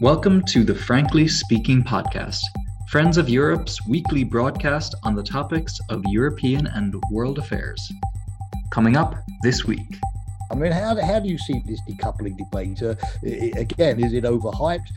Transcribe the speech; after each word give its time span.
Welcome 0.00 0.42
to 0.46 0.64
the 0.64 0.74
Frankly 0.74 1.28
Speaking 1.28 1.82
podcast, 1.82 2.40
Friends 2.88 3.16
of 3.16 3.28
Europe's 3.28 3.86
weekly 3.86 4.24
broadcast 4.24 4.96
on 5.04 5.14
the 5.14 5.22
topics 5.22 5.78
of 5.88 6.02
European 6.08 6.66
and 6.66 7.00
world 7.12 7.38
affairs. 7.38 7.80
Coming 8.70 8.96
up 8.96 9.14
this 9.42 9.64
week. 9.64 9.98
I 10.50 10.56
mean, 10.56 10.72
how, 10.72 11.00
how 11.00 11.20
do 11.20 11.28
you 11.28 11.38
see 11.38 11.62
this 11.64 11.80
decoupling 11.88 12.36
debate? 12.36 12.82
Uh, 12.82 12.96
again, 13.56 14.02
is 14.02 14.12
it 14.12 14.24
overhyped? 14.24 14.90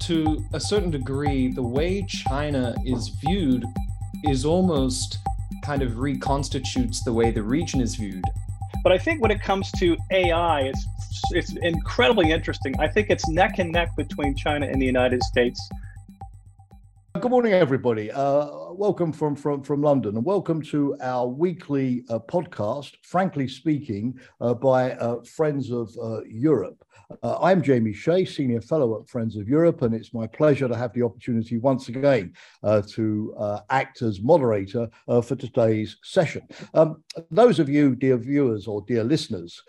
To 0.00 0.44
a 0.52 0.60
certain 0.60 0.90
degree, 0.90 1.48
the 1.48 1.62
way 1.62 2.04
China 2.06 2.74
is 2.84 3.08
viewed 3.08 3.64
is 4.24 4.44
almost 4.44 5.18
kind 5.62 5.82
of 5.82 5.98
reconstitutes 5.98 7.02
the 7.04 7.12
way 7.12 7.30
the 7.30 7.42
region 7.42 7.80
is 7.80 7.96
viewed. 7.96 8.24
But 8.82 8.92
I 8.92 8.98
think 8.98 9.20
when 9.20 9.30
it 9.30 9.40
comes 9.40 9.70
to 9.72 9.96
AI, 10.10 10.62
it's 10.62 10.86
it's 11.32 11.56
incredibly 11.56 12.30
interesting. 12.30 12.74
I 12.78 12.88
think 12.88 13.10
it's 13.10 13.28
neck 13.28 13.58
and 13.58 13.72
neck 13.72 13.94
between 13.96 14.34
China 14.34 14.66
and 14.66 14.80
the 14.80 14.86
United 14.86 15.22
States. 15.22 15.60
Good 17.18 17.30
morning, 17.30 17.52
everybody. 17.52 18.10
Uh, 18.10 18.69
welcome 18.80 19.12
from, 19.12 19.36
from, 19.36 19.62
from 19.62 19.82
London, 19.82 20.16
and 20.16 20.24
welcome 20.24 20.62
to 20.62 20.96
our 21.02 21.26
weekly 21.26 22.02
uh, 22.08 22.18
podcast, 22.18 22.96
Frankly 23.02 23.46
Speaking, 23.46 24.18
uh, 24.40 24.54
by 24.54 24.92
uh, 24.92 25.22
Friends 25.22 25.70
of 25.70 25.94
uh, 26.02 26.22
Europe. 26.24 26.82
Uh, 27.22 27.36
I'm 27.42 27.60
Jamie 27.60 27.92
Shea, 27.92 28.24
Senior 28.24 28.62
Fellow 28.62 28.98
at 28.98 29.06
Friends 29.06 29.36
of 29.36 29.48
Europe, 29.48 29.82
and 29.82 29.94
it's 29.94 30.14
my 30.14 30.26
pleasure 30.26 30.66
to 30.66 30.76
have 30.76 30.94
the 30.94 31.02
opportunity 31.02 31.58
once 31.58 31.88
again 31.88 32.32
uh, 32.62 32.80
to 32.92 33.34
act 33.68 34.00
as 34.00 34.22
moderator 34.22 34.88
for 35.06 35.34
today's 35.34 35.96
session. 36.02 36.46
Um, 36.72 37.02
those 37.30 37.58
of 37.58 37.68
you, 37.68 37.96
dear 37.96 38.16
viewers 38.16 38.66
or 38.66 38.82
dear 38.86 39.04
listeners, 39.04 39.60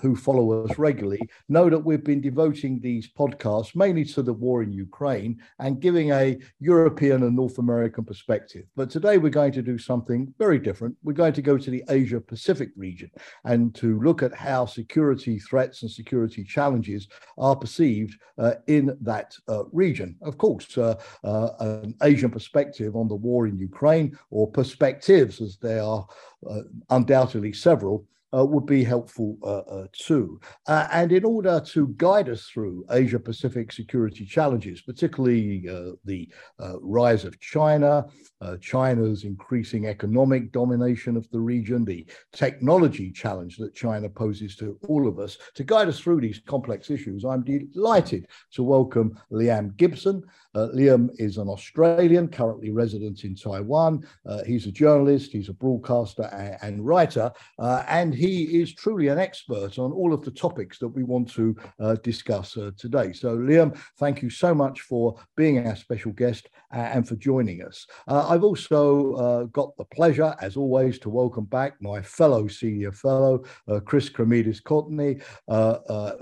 who 0.00 0.14
follow 0.14 0.64
us 0.64 0.78
regularly 0.78 1.20
know 1.48 1.68
that 1.68 1.84
we've 1.84 2.04
been 2.04 2.20
devoting 2.20 2.80
these 2.80 3.10
podcasts 3.10 3.74
mainly 3.74 4.04
to 4.04 4.22
the 4.22 4.32
war 4.32 4.62
in 4.62 4.72
Ukraine 4.72 5.38
and 5.58 5.80
giving 5.80 6.12
a 6.12 6.38
European 6.60 7.24
and 7.24 7.34
North 7.34 7.58
American 7.58 8.04
perspective. 8.04 8.37
But 8.76 8.90
today 8.90 9.18
we're 9.18 9.30
going 9.30 9.52
to 9.52 9.62
do 9.62 9.78
something 9.78 10.32
very 10.38 10.58
different. 10.58 10.96
We're 11.02 11.12
going 11.12 11.34
to 11.34 11.42
go 11.42 11.58
to 11.58 11.70
the 11.70 11.84
Asia 11.88 12.20
Pacific 12.20 12.70
region 12.76 13.10
and 13.44 13.74
to 13.76 14.00
look 14.00 14.22
at 14.22 14.34
how 14.34 14.66
security 14.66 15.38
threats 15.38 15.82
and 15.82 15.90
security 15.90 16.44
challenges 16.44 16.88
challenges 16.88 17.08
are 17.36 17.56
perceived 17.56 18.18
uh, 18.38 18.54
in 18.66 18.96
that 19.00 19.34
uh, 19.48 19.64
region. 19.72 20.16
Of 20.22 20.38
course, 20.38 20.76
uh, 20.76 20.94
uh, 21.24 21.50
an 21.60 21.94
Asian 22.02 22.30
perspective 22.30 22.96
on 22.96 23.08
the 23.08 23.14
war 23.14 23.46
in 23.46 23.58
Ukraine, 23.58 24.16
or 24.30 24.50
perspectives 24.50 25.40
as 25.40 25.56
they 25.58 25.78
are 25.78 26.06
uh, 26.48 26.60
undoubtedly 26.90 27.52
several, 27.52 28.06
uh, 28.36 28.44
would 28.44 28.66
be 28.66 28.84
helpful 28.84 29.36
uh, 29.42 29.58
uh, 29.58 29.86
too. 29.92 30.40
Uh, 30.66 30.86
and 30.92 31.12
in 31.12 31.24
order 31.24 31.60
to 31.60 31.88
guide 31.96 32.28
us 32.28 32.44
through 32.44 32.84
Asia 32.90 33.18
Pacific 33.18 33.72
security 33.72 34.24
challenges, 34.24 34.82
particularly 34.82 35.66
uh, 35.68 35.92
the 36.04 36.28
rise 36.80 37.24
of 37.24 37.38
China, 37.40 38.04
China's 38.60 39.24
increasing 39.24 39.86
economic 39.86 40.52
domination 40.52 41.16
of 41.16 41.28
the 41.30 41.40
region, 41.40 41.84
the 41.84 42.06
technology 42.32 43.10
challenge 43.10 43.56
that 43.56 43.74
China 43.74 44.08
poses 44.08 44.56
to 44.56 44.78
all 44.88 45.08
of 45.08 45.18
us, 45.18 45.38
to 45.54 45.64
guide 45.64 45.88
us 45.88 45.98
through 45.98 46.20
these 46.20 46.40
complex 46.46 46.90
issues, 46.90 47.24
I'm 47.24 47.42
delighted 47.42 48.26
to 48.52 48.62
welcome 48.62 49.18
Liam 49.32 49.76
Gibson. 49.76 50.22
Liam 50.74 51.10
is 51.18 51.38
an 51.38 51.48
Australian, 51.48 52.28
currently 52.28 52.70
resident 52.70 53.24
in 53.24 53.34
Taiwan. 53.34 54.06
he's 54.46 54.66
a 54.66 54.72
journalist, 54.72 55.32
he's 55.32 55.48
a 55.48 55.52
broadcaster 55.54 56.24
and, 56.32 56.56
and 56.62 56.86
writer, 56.86 57.32
and 57.58 58.14
he 58.14 58.60
is 58.60 58.74
truly 58.74 59.08
an 59.08 59.18
expert 59.18 59.78
on 59.78 59.92
all 59.92 60.12
of 60.12 60.22
the 60.24 60.30
topics 60.30 60.78
that 60.78 60.88
we 60.88 61.02
want 61.02 61.28
to 61.30 61.56
uh, 61.80 61.96
discuss 62.02 62.56
uh, 62.56 62.70
today. 62.76 63.12
So, 63.12 63.36
Liam, 63.36 63.78
thank 63.98 64.22
you 64.22 64.30
so 64.30 64.54
much 64.54 64.82
for 64.82 65.16
being 65.36 65.66
our 65.66 65.76
special 65.76 66.12
guest 66.12 66.48
uh, 66.72 66.78
and 66.78 67.06
for 67.06 67.16
joining 67.16 67.62
us. 67.62 67.86
Uh, 68.06 68.28
I've 68.28 68.44
also 68.44 69.14
uh, 69.14 69.44
got 69.44 69.76
the 69.76 69.84
pleasure, 69.84 70.34
as 70.40 70.56
always, 70.56 70.98
to 71.00 71.10
welcome 71.10 71.44
back 71.44 71.80
my 71.80 72.02
fellow 72.02 72.46
senior 72.48 72.92
fellow, 72.92 73.44
uh, 73.68 73.80
Chris 73.80 74.08
Kremidas 74.08 74.62
Courtney, 74.62 75.20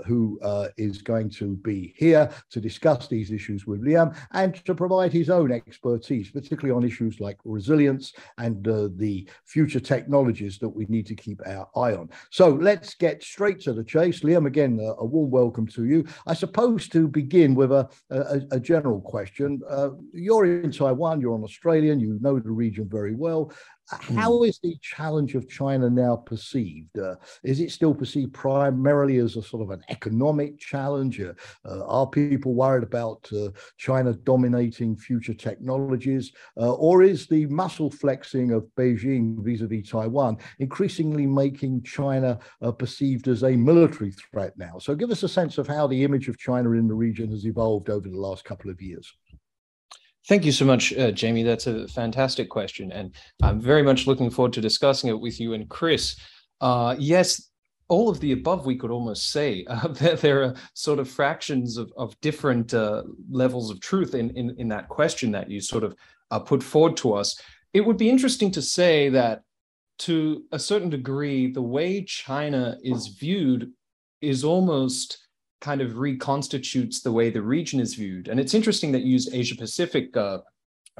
who 0.05 0.39
is 0.77 1.01
going 1.01 1.29
to 1.31 1.55
be 1.57 1.93
here 1.97 2.29
to 2.51 2.61
discuss 2.61 3.07
these 3.07 3.31
issues 3.31 3.65
with 3.65 3.83
Liam 3.83 4.15
and 4.31 4.55
to 4.65 4.75
provide 4.75 5.13
his 5.13 5.29
own 5.29 5.51
expertise, 5.51 6.31
particularly 6.31 6.75
on 6.75 6.83
issues 6.83 7.19
like 7.19 7.37
resilience 7.45 8.13
and 8.37 8.63
the 8.63 9.27
future 9.45 9.79
technologies 9.79 10.57
that 10.59 10.69
we 10.69 10.85
need 10.85 11.05
to 11.07 11.15
keep 11.15 11.41
our 11.45 11.67
eye 11.75 11.93
on. 11.93 12.09
So 12.29 12.49
let's 12.49 12.93
get 12.93 13.23
straight 13.23 13.61
to 13.61 13.73
the 13.73 13.83
chase. 13.83 14.21
Liam, 14.21 14.47
again, 14.47 14.79
a, 14.81 15.01
a 15.01 15.05
warm 15.05 15.31
welcome 15.31 15.67
to 15.67 15.85
you. 15.85 16.05
I 16.25 16.33
suppose 16.33 16.87
to 16.89 17.07
begin 17.07 17.55
with 17.55 17.71
a, 17.71 17.89
a, 18.09 18.41
a 18.51 18.59
general 18.59 19.01
question. 19.01 19.61
Uh, 19.69 19.89
you're 20.13 20.45
in 20.45 20.71
Taiwan, 20.71 21.21
you're 21.21 21.35
an 21.35 21.43
Australian, 21.43 21.99
you 21.99 22.17
know 22.21 22.39
the 22.39 22.51
region 22.51 22.87
very 22.89 23.15
well. 23.15 23.51
How 23.89 24.37
hmm. 24.37 24.49
the 24.63 24.77
challenge 24.81 25.35
of 25.35 25.47
China 25.47 25.89
now 25.89 26.17
perceived? 26.17 26.97
Uh, 26.99 27.15
is 27.43 27.61
it 27.61 27.71
still 27.71 27.93
perceived 27.93 28.33
primarily 28.33 29.17
as 29.17 29.37
a 29.37 29.41
sort 29.41 29.63
of 29.63 29.69
an 29.69 29.81
economic 29.89 30.59
challenge? 30.59 31.21
Uh, 31.21 31.33
uh, 31.65 31.85
are 31.85 32.07
people 32.07 32.53
worried 32.53 32.83
about 32.83 33.27
uh, 33.31 33.49
China 33.77 34.13
dominating 34.13 34.97
future 34.97 35.33
technologies? 35.33 36.33
Uh, 36.57 36.73
or 36.73 37.01
is 37.01 37.27
the 37.27 37.45
muscle 37.45 37.89
flexing 37.89 38.51
of 38.51 38.67
Beijing 38.77 39.43
vis 39.43 39.61
a 39.61 39.67
vis 39.67 39.89
Taiwan 39.89 40.37
increasingly 40.59 41.25
making 41.25 41.83
China 41.83 42.39
uh, 42.61 42.71
perceived 42.71 43.27
as 43.29 43.43
a 43.43 43.55
military 43.55 44.11
threat 44.11 44.53
now? 44.57 44.77
So 44.79 44.95
give 44.95 45.11
us 45.11 45.23
a 45.23 45.29
sense 45.29 45.57
of 45.57 45.67
how 45.67 45.87
the 45.87 46.03
image 46.03 46.27
of 46.27 46.37
China 46.37 46.71
in 46.71 46.89
the 46.89 46.93
region 46.93 47.31
has 47.31 47.45
evolved 47.45 47.89
over 47.89 48.09
the 48.09 48.19
last 48.19 48.43
couple 48.43 48.69
of 48.69 48.81
years. 48.81 49.13
Thank 50.27 50.43
you 50.43 50.51
so 50.51 50.65
much, 50.65 50.91
uh, 50.93 51.11
Jamie. 51.11 51.43
That's 51.43 51.67
a 51.67 51.87
fantastic 51.87 52.49
question. 52.49 52.91
And 52.91 53.15
I'm 53.41 53.61
very 53.61 53.81
much 53.81 54.07
looking 54.07 54.29
forward 54.29 54.51
to 54.53 54.61
discussing 54.61 55.09
it 55.09 55.19
with 55.19 55.39
you 55.39 55.53
and 55.53 55.69
Chris. 55.69 56.17
Uh, 56.59 56.97
yes, 56.99 57.49
all 57.87 58.09
of 58.09 58.19
the 58.19 58.33
above, 58.33 58.65
we 58.65 58.75
could 58.75 58.91
almost 58.91 59.31
say. 59.31 59.65
Uh, 59.69 59.87
there, 59.87 60.15
there, 60.15 60.43
are 60.43 60.55
sort 60.73 60.99
of 60.99 61.09
fractions 61.09 61.77
of, 61.77 61.91
of 61.95 62.19
different 62.19 62.73
uh, 62.73 63.03
levels 63.29 63.71
of 63.71 63.79
truth 63.79 64.15
in, 64.15 64.29
in, 64.31 64.53
in, 64.57 64.67
that 64.67 64.89
question 64.89 65.31
that 65.31 65.49
you 65.49 65.61
sort 65.61 65.83
of 65.83 65.95
uh, 66.31 66.39
put 66.39 66.61
forward 66.61 66.97
to 66.97 67.13
us. 67.13 67.39
It 67.73 67.81
would 67.81 67.97
be 67.97 68.09
interesting 68.09 68.51
to 68.51 68.61
say 68.61 69.09
that 69.09 69.43
to 69.99 70.43
a 70.51 70.59
certain 70.59 70.89
degree, 70.89 71.51
the 71.51 71.61
way 71.61 72.03
China 72.03 72.77
is 72.83 73.07
viewed 73.07 73.71
is 74.21 74.43
almost 74.43 75.26
kind 75.61 75.81
of 75.81 75.97
reconstitutes 75.97 77.01
the 77.01 77.11
way 77.11 77.29
the 77.29 77.41
region 77.41 77.79
is 77.79 77.95
viewed. 77.95 78.27
And 78.27 78.39
it's 78.39 78.53
interesting 78.53 78.91
that 78.91 79.01
you 79.01 79.13
use 79.13 79.33
Asia 79.33 79.55
Pacific, 79.55 80.15
uh, 80.15 80.39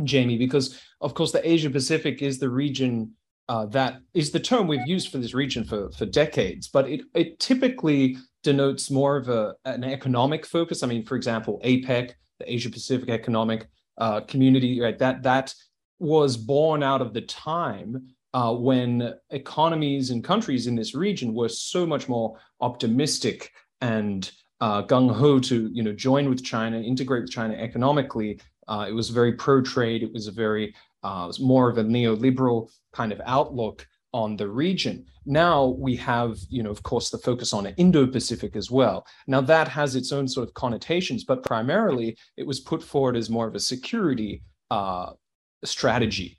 Jamie, 0.03 0.37
because 0.37 0.79
of 1.01 1.13
course 1.13 1.31
the 1.31 1.47
Asia 1.47 1.69
Pacific 1.69 2.21
is 2.21 2.39
the 2.39 2.49
region 2.49 3.11
uh, 3.49 3.65
that 3.67 3.99
is 4.13 4.31
the 4.31 4.39
term 4.39 4.67
we've 4.67 4.85
used 4.85 5.09
for 5.09 5.19
this 5.19 5.33
region 5.33 5.63
for 5.63 5.89
for 5.91 6.05
decades, 6.05 6.67
but 6.67 6.89
it 6.89 7.01
it 7.13 7.39
typically 7.39 8.17
denotes 8.43 8.91
more 8.91 9.15
of 9.15 9.29
a 9.29 9.55
an 9.65 9.83
economic 9.83 10.45
focus. 10.45 10.83
I 10.83 10.87
mean, 10.87 11.05
for 11.05 11.15
example, 11.15 11.61
APEC, 11.63 12.11
the 12.39 12.51
Asia 12.51 12.69
Pacific 12.69 13.09
Economic 13.09 13.67
uh, 13.97 14.21
Community, 14.21 14.81
right? 14.81 14.99
That 14.99 15.23
that 15.23 15.53
was 15.99 16.35
born 16.35 16.83
out 16.83 17.01
of 17.01 17.13
the 17.13 17.21
time 17.21 18.07
uh, 18.33 18.53
when 18.53 19.13
economies 19.29 20.11
and 20.11 20.23
countries 20.23 20.67
in 20.67 20.75
this 20.75 20.93
region 20.93 21.33
were 21.33 21.49
so 21.49 21.85
much 21.85 22.09
more 22.09 22.37
optimistic 22.59 23.51
and 23.81 24.29
uh, 24.61 24.83
gung 24.83 25.13
ho 25.13 25.39
to 25.39 25.69
you 25.73 25.83
know 25.83 25.93
join 25.93 26.29
with 26.29 26.43
China, 26.43 26.79
integrate 26.79 27.23
with 27.23 27.31
China 27.31 27.53
economically. 27.55 28.39
Uh, 28.67 28.85
it 28.87 28.91
was 28.91 29.09
very 29.09 29.33
pro 29.33 29.61
trade. 29.61 30.03
It 30.03 30.11
was 30.11 30.27
a 30.27 30.31
very 30.31 30.73
uh, 31.03 31.25
was 31.27 31.39
more 31.39 31.69
of 31.69 31.77
a 31.77 31.83
neoliberal 31.83 32.69
kind 32.93 33.11
of 33.11 33.21
outlook 33.25 33.87
on 34.13 34.35
the 34.35 34.47
region. 34.47 35.05
Now 35.25 35.65
we 35.65 35.95
have, 35.97 36.37
you 36.49 36.63
know, 36.63 36.71
of 36.71 36.81
course, 36.83 37.09
the 37.09 37.17
focus 37.17 37.53
on 37.53 37.67
Indo-Pacific 37.67 38.55
as 38.55 38.71
well. 38.71 39.05
Now 39.27 39.41
that 39.41 39.67
has 39.67 39.95
its 39.95 40.11
own 40.11 40.27
sort 40.27 40.47
of 40.47 40.53
connotations, 40.53 41.23
but 41.23 41.43
primarily 41.43 42.17
it 42.37 42.47
was 42.47 42.61
put 42.61 42.81
forward 42.81 43.15
as 43.15 43.29
more 43.29 43.47
of 43.47 43.55
a 43.55 43.59
security 43.59 44.43
uh, 44.71 45.11
strategy 45.63 46.36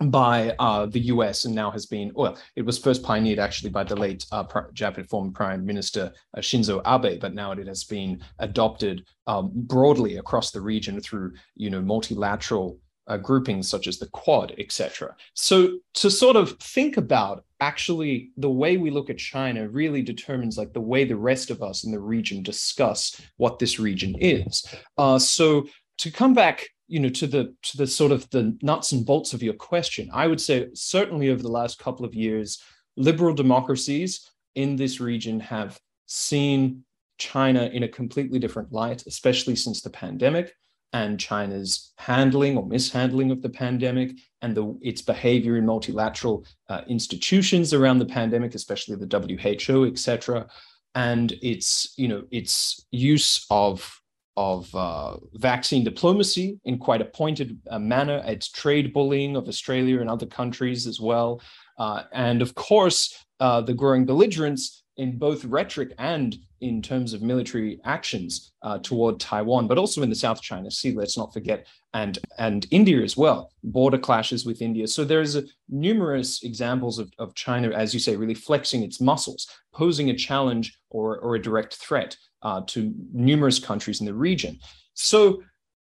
by 0.00 0.54
uh, 0.58 0.86
the 0.86 1.00
US 1.00 1.46
and 1.46 1.54
now 1.54 1.70
has 1.70 1.86
been, 1.86 2.12
well, 2.14 2.36
it 2.54 2.62
was 2.62 2.78
first 2.78 3.02
pioneered 3.02 3.38
actually 3.38 3.70
by 3.70 3.84
the 3.84 3.96
late 3.96 4.26
uh, 4.30 4.44
Japanese 4.72 5.08
former 5.08 5.30
Prime 5.30 5.64
Minister 5.64 6.12
uh, 6.36 6.40
Shinzo 6.40 6.82
Abe, 6.86 7.20
but 7.20 7.34
now 7.34 7.52
it 7.52 7.66
has 7.66 7.84
been 7.84 8.20
adopted 8.38 9.06
um, 9.26 9.50
broadly 9.54 10.18
across 10.18 10.50
the 10.50 10.60
region 10.60 11.00
through, 11.00 11.32
you 11.54 11.70
know, 11.70 11.80
multilateral 11.80 12.78
uh, 13.08 13.16
groupings 13.16 13.68
such 13.68 13.86
as 13.86 13.98
the 13.98 14.08
Quad, 14.08 14.54
etc. 14.58 15.14
So 15.34 15.78
to 15.94 16.10
sort 16.10 16.36
of 16.36 16.58
think 16.58 16.96
about 16.96 17.44
actually 17.60 18.30
the 18.36 18.50
way 18.50 18.76
we 18.76 18.90
look 18.90 19.08
at 19.08 19.18
China 19.18 19.68
really 19.68 20.02
determines 20.02 20.58
like 20.58 20.72
the 20.72 20.80
way 20.80 21.04
the 21.04 21.16
rest 21.16 21.50
of 21.50 21.62
us 21.62 21.84
in 21.84 21.92
the 21.92 22.00
region 22.00 22.42
discuss 22.42 23.20
what 23.36 23.58
this 23.58 23.78
region 23.78 24.14
is. 24.20 24.66
Uh, 24.98 25.18
so 25.18 25.66
to 25.98 26.10
come 26.10 26.34
back 26.34 26.68
you 26.88 27.00
know 27.00 27.08
to 27.08 27.26
the 27.26 27.54
to 27.62 27.76
the 27.76 27.86
sort 27.86 28.12
of 28.12 28.28
the 28.30 28.56
nuts 28.62 28.92
and 28.92 29.04
bolts 29.04 29.32
of 29.34 29.42
your 29.42 29.54
question 29.54 30.08
i 30.12 30.26
would 30.26 30.40
say 30.40 30.68
certainly 30.74 31.30
over 31.30 31.42
the 31.42 31.48
last 31.48 31.78
couple 31.78 32.04
of 32.04 32.14
years 32.14 32.62
liberal 32.96 33.34
democracies 33.34 34.30
in 34.54 34.76
this 34.76 35.00
region 35.00 35.38
have 35.40 35.78
seen 36.06 36.84
China 37.18 37.64
in 37.72 37.82
a 37.82 37.88
completely 37.88 38.38
different 38.38 38.72
light, 38.72 39.06
especially 39.06 39.56
since 39.56 39.80
the 39.80 39.90
pandemic 39.90 40.54
and 40.92 41.18
China's 41.18 41.92
handling 41.98 42.56
or 42.56 42.66
mishandling 42.66 43.30
of 43.30 43.42
the 43.42 43.48
pandemic 43.48 44.12
and 44.42 44.56
the, 44.56 44.78
its 44.82 45.02
behavior 45.02 45.56
in 45.56 45.66
multilateral 45.66 46.46
uh, 46.68 46.82
institutions 46.88 47.74
around 47.74 47.98
the 47.98 48.06
pandemic, 48.06 48.54
especially 48.54 48.96
the 48.96 49.56
WHO, 49.68 49.84
etc., 49.86 50.46
and 50.94 51.32
its 51.42 51.92
you 51.98 52.08
know 52.08 52.22
its 52.30 52.86
use 52.90 53.44
of 53.50 54.00
of 54.36 54.72
uh, 54.74 55.16
vaccine 55.34 55.84
diplomacy 55.84 56.58
in 56.64 56.78
quite 56.78 57.00
a 57.00 57.06
pointed 57.06 57.58
uh, 57.70 57.78
manner, 57.78 58.22
its 58.26 58.48
trade 58.48 58.92
bullying 58.92 59.36
of 59.36 59.48
Australia 59.48 60.00
and 60.00 60.10
other 60.10 60.26
countries 60.26 60.86
as 60.86 61.00
well, 61.00 61.40
uh, 61.78 62.02
and 62.12 62.42
of 62.42 62.54
course 62.54 63.24
uh, 63.40 63.60
the 63.60 63.74
growing 63.74 64.04
belligerence 64.04 64.84
in 64.96 65.18
both 65.18 65.44
rhetoric 65.44 65.92
and 65.98 66.38
in 66.62 66.80
terms 66.80 67.12
of 67.12 67.20
military 67.20 67.78
actions 67.84 68.52
uh, 68.62 68.78
toward 68.78 69.20
Taiwan, 69.20 69.66
but 69.66 69.76
also 69.76 70.02
in 70.02 70.08
the 70.08 70.14
South 70.14 70.40
China 70.40 70.70
Sea, 70.70 70.92
let's 70.92 71.18
not 71.18 71.32
forget, 71.32 71.66
and, 71.92 72.18
and 72.38 72.66
India 72.70 73.02
as 73.02 73.16
well, 73.16 73.50
border 73.62 73.98
clashes 73.98 74.46
with 74.46 74.62
India. 74.62 74.86
So 74.86 75.04
there's 75.04 75.36
a, 75.36 75.44
numerous 75.68 76.42
examples 76.42 76.98
of, 76.98 77.10
of 77.18 77.34
China, 77.34 77.70
as 77.70 77.92
you 77.92 78.00
say, 78.00 78.16
really 78.16 78.34
flexing 78.34 78.82
its 78.82 79.00
muscles, 79.00 79.46
posing 79.74 80.08
a 80.08 80.16
challenge 80.16 80.78
or, 80.88 81.18
or 81.18 81.34
a 81.34 81.42
direct 81.42 81.74
threat 81.74 82.16
uh, 82.46 82.60
to 82.64 82.94
numerous 83.12 83.58
countries 83.58 84.00
in 84.00 84.06
the 84.06 84.14
region. 84.14 84.56
So 84.94 85.42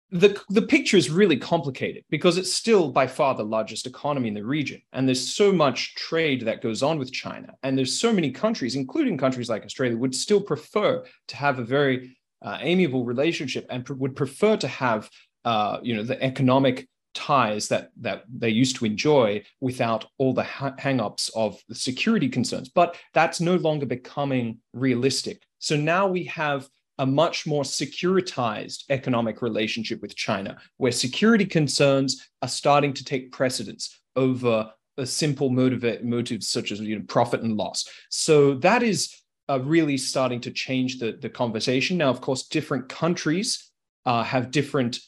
the, 0.09 0.41
the 0.49 0.63
picture 0.63 0.97
is 0.97 1.11
really 1.11 1.37
complicated 1.37 2.03
because 2.09 2.39
it's 2.39 2.51
still 2.51 2.89
by 2.99 3.05
far 3.05 3.35
the 3.35 3.43
largest 3.43 3.85
economy 3.85 4.29
in 4.29 4.33
the 4.33 4.43
region. 4.43 4.81
And 4.91 5.07
there's 5.07 5.35
so 5.35 5.51
much 5.51 5.93
trade 5.93 6.41
that 6.47 6.63
goes 6.63 6.81
on 6.81 6.97
with 6.97 7.11
China. 7.11 7.49
And 7.61 7.77
there's 7.77 7.99
so 7.99 8.11
many 8.11 8.31
countries, 8.31 8.75
including 8.75 9.15
countries 9.15 9.47
like 9.47 9.63
Australia, 9.63 9.95
would 9.95 10.15
still 10.15 10.41
prefer 10.41 11.05
to 11.27 11.35
have 11.35 11.59
a 11.59 11.63
very 11.63 12.17
uh, 12.41 12.57
amiable 12.61 13.05
relationship 13.05 13.67
and 13.69 13.85
pr- 13.85 13.93
would 13.93 14.15
prefer 14.15 14.57
to 14.57 14.67
have 14.67 15.07
uh, 15.45 15.77
you 15.83 15.95
know, 15.95 16.03
the 16.03 16.21
economic 16.23 16.87
ties 17.13 17.67
that, 17.67 17.91
that 18.01 18.23
they 18.31 18.49
used 18.49 18.75
to 18.77 18.85
enjoy 18.85 19.43
without 19.61 20.05
all 20.17 20.33
the 20.33 20.43
ha- 20.43 20.75
hang-ups 20.77 21.29
of 21.35 21.61
the 21.67 21.75
security 21.75 22.29
concerns. 22.29 22.69
But 22.69 22.95
that's 23.13 23.41
no 23.41 23.55
longer 23.55 23.85
becoming 23.85 24.59
realistic. 24.73 25.41
So 25.59 25.75
now 25.75 26.07
we 26.07 26.23
have 26.25 26.67
a 26.99 27.05
much 27.05 27.47
more 27.47 27.63
securitized 27.63 28.83
economic 28.89 29.41
relationship 29.41 30.01
with 30.01 30.15
China, 30.15 30.57
where 30.77 30.91
security 30.91 31.45
concerns 31.45 32.29
are 32.41 32.49
starting 32.49 32.93
to 32.93 33.05
take 33.05 33.31
precedence 33.31 33.99
over 34.15 34.69
simple 35.05 35.49
motive, 35.49 36.03
motives 36.03 36.49
such 36.49 36.71
as 36.71 36.81
you 36.81 36.97
know, 36.97 37.05
profit 37.07 37.41
and 37.41 37.55
loss. 37.55 37.85
So 38.09 38.55
that 38.55 38.83
is 38.83 39.15
uh, 39.49 39.59
really 39.61 39.97
starting 39.97 40.41
to 40.41 40.51
change 40.51 40.99
the, 40.99 41.13
the 41.13 41.29
conversation. 41.29 41.97
Now, 41.97 42.09
of 42.09 42.21
course, 42.21 42.47
different 42.47 42.89
countries 42.89 43.71
uh, 44.05 44.23
have 44.23 44.51
different 44.51 44.99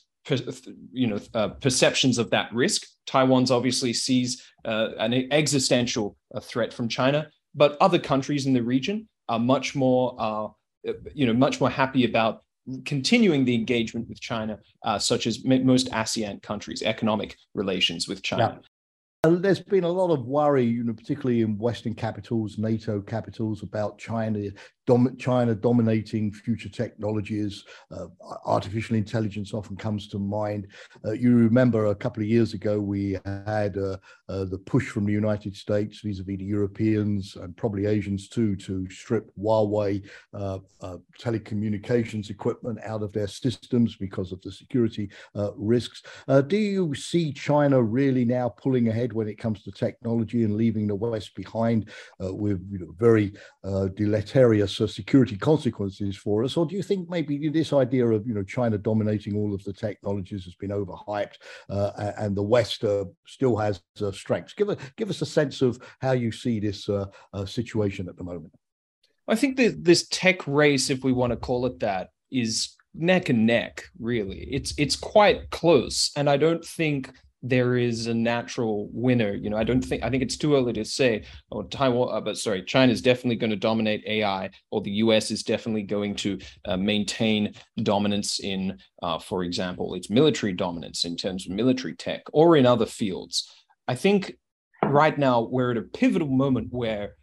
you 0.92 1.08
know 1.08 1.20
uh, 1.34 1.50
perceptions 1.50 2.18
of 2.18 2.30
that 2.30 2.54
risk. 2.54 2.84
Taiwan's 3.08 3.52
obviously 3.52 3.94
sees 3.94 4.44
uh, 4.66 4.90
an 5.00 5.14
existential 5.32 6.16
uh, 6.34 6.40
threat 6.40 6.74
from 6.74 6.88
China, 6.88 7.28
but 7.56 7.78
other 7.82 8.00
countries 8.00 8.46
in 8.46 8.54
the 8.54 8.62
region 8.62 9.08
are 9.30 9.40
much 9.40 9.76
more 9.76 10.16
uh, 10.20 10.48
you 11.14 11.26
know, 11.26 11.34
much 11.34 11.60
more 11.60 11.70
happy 11.70 12.06
about 12.06 12.44
continuing 12.86 13.46
the 13.46 13.56
engagement 13.56 14.08
with 14.08 14.20
China, 14.20 14.60
uh, 14.84 15.00
such 15.00 15.28
as 15.28 15.44
most 15.46 15.90
ASEAN 15.92 16.42
countries, 16.42 16.82
economic 16.84 17.36
relations 17.54 18.08
with 18.08 18.22
China. 18.22 18.60
Yeah. 18.62 18.68
There's 19.24 19.60
been 19.60 19.84
a 19.84 19.90
lot 19.90 20.12
of 20.12 20.26
worry, 20.26 20.66
you 20.66 20.84
know, 20.84 20.94
particularly 20.94 21.42
in 21.42 21.58
Western 21.58 21.94
capitals, 21.94 22.58
NATO 22.58 23.02
capitals, 23.02 23.62
about 23.62 24.00
China 24.00 24.50
dom- 24.92 25.16
China 25.18 25.56
dominating 25.56 26.34
future 26.34 26.70
technologies. 26.70 27.64
Uh, 27.92 28.08
artificial 28.46 28.98
intelligence 28.98 29.54
often 29.54 29.78
comes 29.78 30.08
to 30.10 30.20
mind. 30.20 30.68
Uh, 31.06 31.12
you 31.12 31.34
remember 31.36 31.88
a 31.88 31.96
couple 31.96 32.22
of 32.22 32.28
years 32.28 32.54
ago, 32.54 32.80
we 32.80 33.18
had 33.46 33.78
uh, 33.78 33.98
uh 34.28 34.46
the 34.46 34.62
push 34.66 34.88
from 34.90 35.06
the 35.06 35.12
United 35.12 35.56
States 35.56 36.02
vis 36.02 36.20
a 36.20 36.24
vis 36.24 36.38
the 36.38 36.44
Europeans 36.44 37.36
and 37.38 37.56
probably 37.56 37.86
Asians 37.86 38.28
too 38.28 38.56
to 38.56 38.90
strip 38.90 39.32
Huawei 39.40 40.04
uh, 40.34 40.60
uh, 40.82 40.98
telecommunications 41.20 42.30
equipment 42.30 42.80
out 42.84 43.02
of 43.04 43.14
their 43.14 43.28
systems 43.28 43.96
because 43.96 44.32
of 44.32 44.42
the 44.42 44.52
security 44.52 45.10
risks. 45.56 46.04
do 46.48 46.58
you 46.58 46.94
see 46.96 47.32
China 47.32 47.82
really 47.82 48.26
now 48.26 48.50
pulling 48.50 48.88
ahead 48.90 49.14
when 49.14 49.28
it 49.28 49.38
comes 49.38 49.64
to 49.64 49.72
technology 49.72 50.44
and 50.44 50.56
leaving 50.56 50.88
the 50.88 50.96
West 50.96 51.36
behind 51.36 51.90
with 52.20 52.60
you 52.72 52.80
know, 52.80 52.94
very 52.98 53.34
deleterious 53.96 54.81
security 54.88 55.38
consequences 55.38 56.16
for 56.16 56.44
us, 56.44 56.58
or 56.58 56.66
do 56.66 56.76
you 56.76 56.84
think 56.84 57.10
maybe 57.10 57.50
this 57.50 57.74
idea 57.74 58.08
of 58.08 58.28
you 58.28 58.34
know 58.34 58.44
China 58.44 58.78
dominating 58.78 59.36
all 59.36 59.54
of 59.54 59.64
the 59.64 59.74
technologies 59.74 60.44
has 60.46 60.56
been 60.56 60.72
overhyped, 60.72 61.36
uh, 61.70 62.14
and 62.18 62.36
the 62.36 62.44
West 62.44 62.84
uh, 62.84 63.06
still 63.26 63.56
has 63.58 63.82
uh, 64.02 64.12
strengths? 64.12 64.54
Give 64.54 64.70
us 64.70 64.78
give 64.98 65.10
us 65.10 65.22
a 65.22 65.26
sense 65.26 65.62
of 65.62 65.80
how 66.02 66.12
you 66.12 66.32
see 66.32 66.60
this 66.60 66.90
uh, 66.90 67.06
uh, 67.34 67.46
situation 67.46 68.08
at 68.08 68.18
the 68.18 68.24
moment. 68.24 68.54
I 69.28 69.36
think 69.36 69.58
that 69.58 69.84
this 69.84 70.08
tech 70.10 70.46
race, 70.48 70.90
if 70.90 71.04
we 71.04 71.14
want 71.14 71.32
to 71.32 71.38
call 71.38 71.66
it 71.66 71.80
that, 71.80 72.10
is 72.32 72.76
neck 72.94 73.30
and 73.30 73.46
neck. 73.46 73.86
Really, 74.00 74.48
it's 74.52 74.74
it's 74.78 74.96
quite 74.96 75.50
close, 75.50 76.12
and 76.16 76.30
I 76.30 76.38
don't 76.38 76.66
think 76.66 77.14
there 77.44 77.78
is 77.78 78.08
a 78.08 78.14
natural 78.14 78.90
winner. 78.92 79.34
You 79.34 79.50
know, 79.50 79.58
I 79.58 79.64
don't 79.64 79.82
think 79.82 80.04
I 80.04 80.10
think 80.10 80.24
it's 80.24 80.38
too 80.38 80.56
early 80.56 80.74
to 80.74 80.86
say. 80.86 81.24
Oh, 81.52 81.64
Taiwan, 81.64 82.16
uh, 82.16 82.22
but 82.22 82.38
sorry, 82.38 82.64
China 82.64 82.92
is 82.92 83.02
definitely 83.02 83.38
going 83.38 83.50
to 83.50 83.56
dominate 83.56 84.04
AI, 84.06 84.50
or 84.70 84.82
the 84.82 84.92
U.S. 84.92 85.32
is 85.32 85.44
definitely 85.44 85.84
going 85.84 86.16
to 86.16 86.40
uh, 86.66 86.78
maintain 86.78 87.54
dominance 87.82 88.40
in, 88.40 88.78
uh, 89.02 89.20
for 89.20 89.44
example, 89.44 89.96
its 89.96 90.10
military 90.10 90.54
dominance 90.54 91.06
in 91.06 91.16
terms 91.16 91.46
of 91.46 91.54
military 91.54 91.96
tech, 91.96 92.22
or 92.32 92.56
in 92.56 92.66
other 92.66 92.86
fields. 92.86 93.50
I 93.88 93.96
think 93.96 94.38
right 94.84 95.18
now 95.18 95.42
we're 95.42 95.72
at 95.72 95.78
a 95.78 95.82
pivotal 95.82 96.30
moment 96.30 96.68
where 96.72 97.16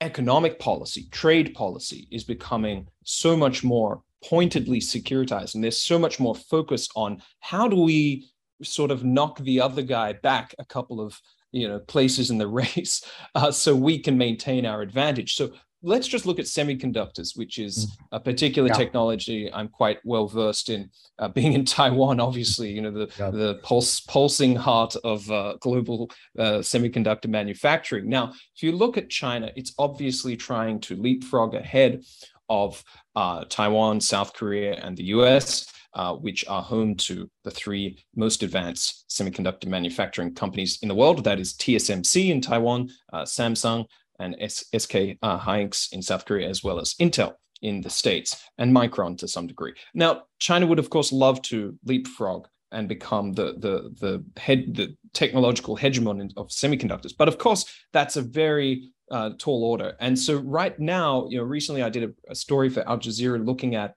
economic 0.00 0.58
policy, 0.58 1.08
trade 1.10 1.54
policy, 1.54 2.08
is 2.10 2.24
becoming 2.24 2.86
so 3.04 3.36
much 3.36 3.62
more 3.62 4.02
pointedly 4.24 4.80
securitized, 4.80 5.54
and 5.54 5.62
there's 5.62 5.82
so 5.82 5.98
much 5.98 6.18
more 6.18 6.34
focus 6.34 6.88
on 6.96 7.20
how 7.40 7.68
do 7.68 7.76
we 7.76 8.30
sort 8.64 8.90
of 8.90 9.04
knock 9.04 9.38
the 9.40 9.60
other 9.60 9.82
guy 9.82 10.12
back 10.12 10.54
a 10.58 10.64
couple 10.64 11.00
of 11.00 11.20
you 11.52 11.68
know 11.68 11.78
places 11.78 12.30
in 12.30 12.38
the 12.38 12.48
race 12.62 13.04
uh, 13.34 13.50
so 13.50 13.74
we 13.74 13.98
can 13.98 14.18
maintain 14.18 14.66
our 14.66 14.82
advantage 14.82 15.34
so 15.34 15.52
let's 15.86 16.08
just 16.08 16.24
look 16.24 16.38
at 16.38 16.46
semiconductors 16.46 17.36
which 17.36 17.58
is 17.58 17.86
mm. 17.86 17.90
a 18.12 18.20
particular 18.20 18.68
yeah. 18.68 18.74
technology 18.74 19.52
i'm 19.52 19.68
quite 19.68 19.98
well 20.04 20.26
versed 20.26 20.70
in 20.70 20.90
uh, 21.18 21.28
being 21.28 21.52
in 21.52 21.64
taiwan 21.76 22.18
obviously 22.18 22.70
you 22.70 22.80
know 22.80 22.90
the 22.90 23.08
yeah. 23.18 23.30
the 23.30 23.60
pulse 23.62 24.00
pulsing 24.00 24.56
heart 24.56 24.96
of 25.04 25.30
uh, 25.30 25.54
global 25.60 26.10
uh, 26.38 26.58
semiconductor 26.58 27.28
manufacturing 27.28 28.08
now 28.08 28.32
if 28.56 28.62
you 28.62 28.72
look 28.72 28.96
at 28.96 29.10
china 29.10 29.50
it's 29.56 29.74
obviously 29.78 30.36
trying 30.36 30.80
to 30.80 30.96
leapfrog 30.96 31.54
ahead 31.54 32.02
of 32.48 32.82
uh, 33.16 33.44
taiwan 33.48 34.00
south 34.00 34.32
korea 34.32 34.74
and 34.74 34.96
the 34.96 35.04
us 35.04 35.66
uh, 35.94 36.14
which 36.14 36.44
are 36.48 36.62
home 36.62 36.96
to 36.96 37.30
the 37.44 37.50
three 37.50 38.04
most 38.16 38.42
advanced 38.42 39.04
semiconductor 39.08 39.66
manufacturing 39.66 40.34
companies 40.34 40.78
in 40.82 40.88
the 40.88 40.94
world. 40.94 41.22
That 41.24 41.38
is 41.38 41.54
TSMC 41.54 42.30
in 42.30 42.40
Taiwan, 42.40 42.90
uh, 43.12 43.22
Samsung, 43.22 43.86
and 44.18 44.36
S- 44.40 44.64
SK 44.76 44.94
uh, 45.22 45.38
Hynix 45.38 45.92
in 45.92 46.02
South 46.02 46.24
Korea, 46.24 46.48
as 46.48 46.62
well 46.62 46.80
as 46.80 46.94
Intel 46.94 47.34
in 47.62 47.80
the 47.80 47.90
States, 47.90 48.42
and 48.58 48.74
Micron 48.74 49.16
to 49.18 49.28
some 49.28 49.46
degree. 49.46 49.72
Now, 49.94 50.24
China 50.38 50.66
would, 50.66 50.78
of 50.78 50.90
course, 50.90 51.12
love 51.12 51.40
to 51.42 51.78
leapfrog 51.84 52.46
and 52.72 52.88
become 52.88 53.32
the 53.32 53.54
the 53.58 53.94
the 54.00 54.24
head 54.40 54.74
the 54.74 54.96
technological 55.12 55.76
hegemon 55.76 56.32
of 56.36 56.48
semiconductors. 56.48 57.12
But 57.16 57.28
of 57.28 57.38
course, 57.38 57.64
that's 57.92 58.16
a 58.16 58.22
very 58.22 58.90
uh, 59.10 59.30
tall 59.38 59.64
order. 59.64 59.96
And 60.00 60.18
so 60.18 60.38
right 60.38 60.78
now, 60.78 61.26
you 61.28 61.38
know, 61.38 61.44
recently 61.44 61.82
I 61.82 61.90
did 61.90 62.04
a, 62.04 62.32
a 62.32 62.34
story 62.34 62.68
for 62.68 62.86
Al 62.88 62.98
Jazeera 62.98 63.44
looking 63.44 63.74
at 63.74 63.94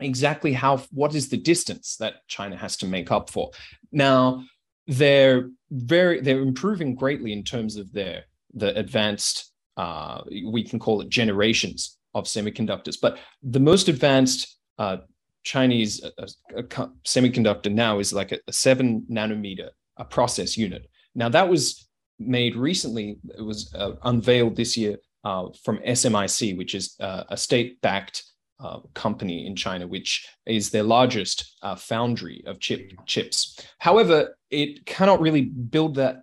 exactly 0.00 0.52
how 0.52 0.78
what 0.90 1.14
is 1.14 1.28
the 1.28 1.36
distance 1.36 1.96
that 1.96 2.26
China 2.28 2.56
has 2.56 2.76
to 2.78 2.86
make 2.86 3.10
up 3.10 3.30
for. 3.30 3.50
Now 3.92 4.44
they're 4.86 5.50
very 5.70 6.20
they're 6.20 6.42
improving 6.42 6.94
greatly 6.94 7.32
in 7.32 7.42
terms 7.42 7.76
of 7.76 7.92
their 7.92 8.24
the 8.52 8.76
advanced 8.78 9.52
uh, 9.76 10.22
we 10.28 10.62
can 10.62 10.78
call 10.78 11.00
it 11.00 11.08
generations 11.08 11.98
of 12.14 12.24
semiconductors, 12.24 12.96
but 13.00 13.18
the 13.42 13.58
most 13.58 13.88
advanced 13.88 14.58
uh, 14.78 14.98
Chinese 15.42 16.02
uh, 16.04 16.26
uh 16.56 16.86
semiconductor 17.04 17.72
now 17.72 17.98
is 17.98 18.12
like 18.12 18.30
a, 18.32 18.38
a 18.46 18.52
seven 18.52 19.04
nanometer 19.10 19.70
a 19.96 20.04
process 20.04 20.56
unit. 20.56 20.88
Now 21.14 21.28
that 21.28 21.48
was 21.48 21.88
made 22.18 22.56
recently. 22.56 23.18
It 23.36 23.42
was 23.42 23.74
uh, 23.74 23.92
unveiled 24.04 24.56
this 24.56 24.76
year 24.76 24.98
uh, 25.24 25.48
from 25.62 25.78
SMIC, 25.78 26.56
which 26.56 26.74
is 26.74 26.96
a 27.00 27.36
state-backed 27.36 28.22
uh, 28.60 28.80
company 28.94 29.46
in 29.46 29.56
China, 29.56 29.86
which 29.86 30.26
is 30.46 30.70
their 30.70 30.82
largest 30.82 31.56
uh, 31.62 31.74
foundry 31.74 32.42
of 32.46 32.60
chip 32.60 32.92
chips. 33.04 33.58
However, 33.78 34.36
it 34.50 34.86
cannot 34.86 35.20
really 35.20 35.42
build 35.42 35.96
that. 35.96 36.22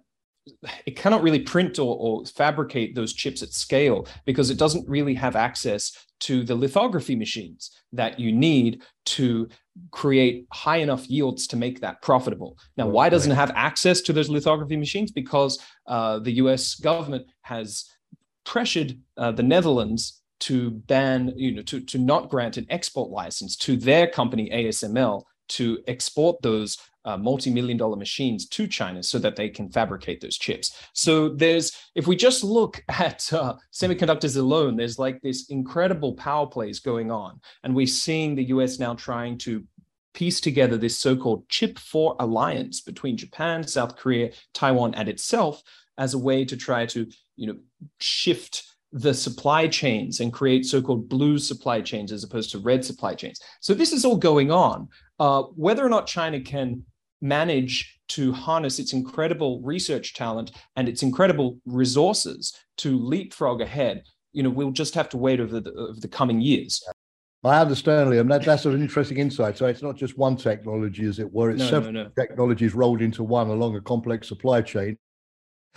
It 0.86 0.96
cannot 0.96 1.22
really 1.22 1.40
print 1.40 1.78
or, 1.78 1.96
or 1.98 2.26
fabricate 2.26 2.96
those 2.96 3.14
chips 3.14 3.44
at 3.44 3.52
scale 3.52 4.08
because 4.26 4.50
it 4.50 4.58
doesn't 4.58 4.90
really 4.90 5.14
have 5.14 5.36
access 5.36 5.96
to 6.22 6.44
the 6.44 6.56
lithography 6.56 7.16
machines 7.16 7.72
that 7.92 8.20
you 8.20 8.32
need 8.32 8.82
to 9.06 9.48
create 9.92 10.46
high 10.52 10.78
enough 10.78 11.10
yields 11.10 11.48
to 11.48 11.56
make 11.56 11.82
that 11.82 12.02
profitable. 12.02 12.58
Now, 12.78 12.88
why 12.88 13.10
doesn't 13.10 13.32
it 13.32 13.36
have 13.36 13.52
access 13.56 14.02
to 14.02 14.14
those 14.14 14.30
lithography 14.30 14.76
machines? 14.76 15.12
Because 15.12 15.60
uh, 15.88 16.20
the 16.20 16.34
US 16.34 16.76
government 16.76 17.26
has 17.44 17.86
pressured 18.46 19.00
uh, 19.18 19.32
the 19.32 19.44
Netherlands 19.44 20.22
to 20.42 20.72
ban, 20.72 21.34
you 21.36 21.54
know, 21.54 21.62
to, 21.62 21.80
to 21.80 21.98
not 21.98 22.30
grant 22.30 22.58
an 22.58 22.66
export 22.70 23.12
license 23.12 23.56
to 23.56 23.78
their 23.78 24.08
company 24.08 24.50
ASML 24.52 25.24
to 25.52 25.80
export 25.88 26.42
those 26.42 26.78
uh, 27.04 27.18
multi-million 27.18 27.78
dollar 27.78 27.96
machines 27.96 28.48
to 28.48 28.68
China 28.68 29.02
so 29.02 29.18
that 29.20 29.36
they 29.36 29.50
can 29.50 29.70
fabricate 29.70 30.22
those 30.22 30.38
chips. 30.38 30.78
So 30.94 31.30
there's, 31.30 31.72
if 31.96 32.08
we 32.08 32.16
just 32.16 32.44
look 32.44 32.84
at 32.90 33.32
uh, 33.34 33.56
semiconductors 33.74 34.38
alone, 34.38 34.76
there's 34.76 35.00
like 35.00 35.22
this 35.22 35.50
incredible 35.50 36.14
power 36.14 36.48
plays 36.48 36.80
going 36.80 37.12
on, 37.12 37.40
and 37.64 37.76
we're 37.76 37.88
seeing 37.88 38.36
the 38.36 38.46
U.S. 38.46 38.80
now 38.80 38.94
trying 38.94 39.38
to 39.40 39.66
piece 40.14 40.42
together 40.42 40.78
this 40.78 40.98
so-called 40.98 41.48
Chip 41.48 41.80
4 41.80 42.18
alliance 42.20 42.82
between 42.82 43.16
Japan, 43.18 43.66
South 43.66 43.96
Korea, 43.96 44.32
Taiwan, 44.54 44.94
and 44.94 45.08
itself 45.08 45.64
as 45.98 46.14
a 46.14 46.20
way 46.20 46.44
to 46.46 46.58
try 46.58 46.86
to, 46.88 47.08
you 47.38 47.48
know, 47.48 47.58
shift 48.00 48.71
the 48.94 49.14
supply 49.14 49.68
chains 49.68 50.20
and 50.20 50.34
create 50.34 50.66
so-called 50.66 51.08
blue 51.08 51.38
supply 51.38 51.82
chains 51.82 52.12
as 52.12 52.24
opposed 52.24 52.52
to 52.52 52.60
red 52.60 52.84
supply 52.84 53.14
chains. 53.16 53.40
So 53.62 53.74
this 53.74 53.94
is 53.94 54.04
all 54.04 54.18
going 54.18 54.52
on. 54.52 54.90
Uh, 55.20 55.44
whether 55.56 55.86
or 55.86 55.90
not 55.90 56.08
China 56.08 56.42
can 56.42 56.84
manage 57.22 58.00
to 58.10 58.34
harness 58.34 58.80
its 58.80 58.94
incredible 58.94 59.62
research 59.62 60.14
talent 60.14 60.52
and 60.76 60.90
its 60.90 61.04
incredible 61.04 61.60
resources 61.66 62.54
to 62.78 62.98
leapfrog 63.00 63.62
ahead, 63.62 64.04
you 64.34 64.44
know, 64.44 64.50
we'll 64.50 64.72
just 64.72 64.96
have 64.96 65.08
to 65.10 65.18
wait 65.18 65.40
over 65.40 65.60
the, 65.60 65.72
over 65.72 66.00
the 66.00 66.08
coming 66.08 66.42
years. 66.42 66.84
I 67.44 67.60
understand, 67.60 68.10
Liam. 68.10 68.28
That, 68.30 68.44
that's 68.44 68.66
an 68.66 68.80
interesting 68.82 69.18
insight. 69.18 69.58
So 69.58 69.66
it's 69.66 69.82
not 69.82 69.96
just 69.96 70.18
one 70.18 70.36
technology, 70.36 71.06
as 71.06 71.20
it 71.20 71.32
were. 71.32 71.50
It's 71.50 71.60
no, 71.60 71.70
several 71.70 71.94
no, 71.94 72.04
no. 72.04 72.10
technologies 72.20 72.76
rolled 72.76 73.02
into 73.02 73.24
one 73.24 73.48
along 73.48 73.76
a 73.76 73.82
complex 73.82 74.28
supply 74.28 74.62
chain. 74.62 74.98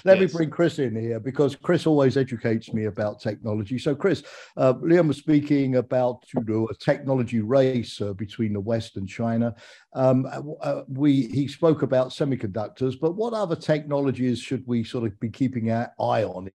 Let 0.04 0.18
yes. 0.18 0.32
me 0.32 0.36
bring 0.38 0.50
Chris 0.50 0.78
in 0.78 0.96
here 0.96 1.20
because 1.20 1.56
Chris 1.56 1.86
always 1.86 2.16
educates 2.16 2.72
me 2.72 2.86
about 2.86 3.20
technology. 3.20 3.78
So, 3.78 3.94
Chris, 3.94 4.22
uh, 4.56 4.74
Liam 4.74 5.08
was 5.08 5.18
speaking 5.18 5.76
about 5.76 6.24
you 6.34 6.42
know 6.46 6.68
a 6.68 6.74
technology 6.74 7.40
race 7.40 8.00
uh, 8.00 8.12
between 8.12 8.52
the 8.52 8.60
West 8.60 8.96
and 8.96 9.08
China. 9.08 9.54
Um, 9.94 10.26
uh, 10.26 10.42
uh, 10.62 10.84
we 10.88 11.28
he 11.28 11.48
spoke 11.48 11.82
about 11.82 12.08
semiconductors, 12.08 12.98
but 13.00 13.12
what 13.12 13.32
other 13.32 13.56
technologies 13.56 14.40
should 14.40 14.64
we 14.66 14.84
sort 14.84 15.04
of 15.04 15.18
be 15.20 15.30
keeping 15.30 15.70
our 15.70 15.92
eye 16.00 16.24
on? 16.24 16.50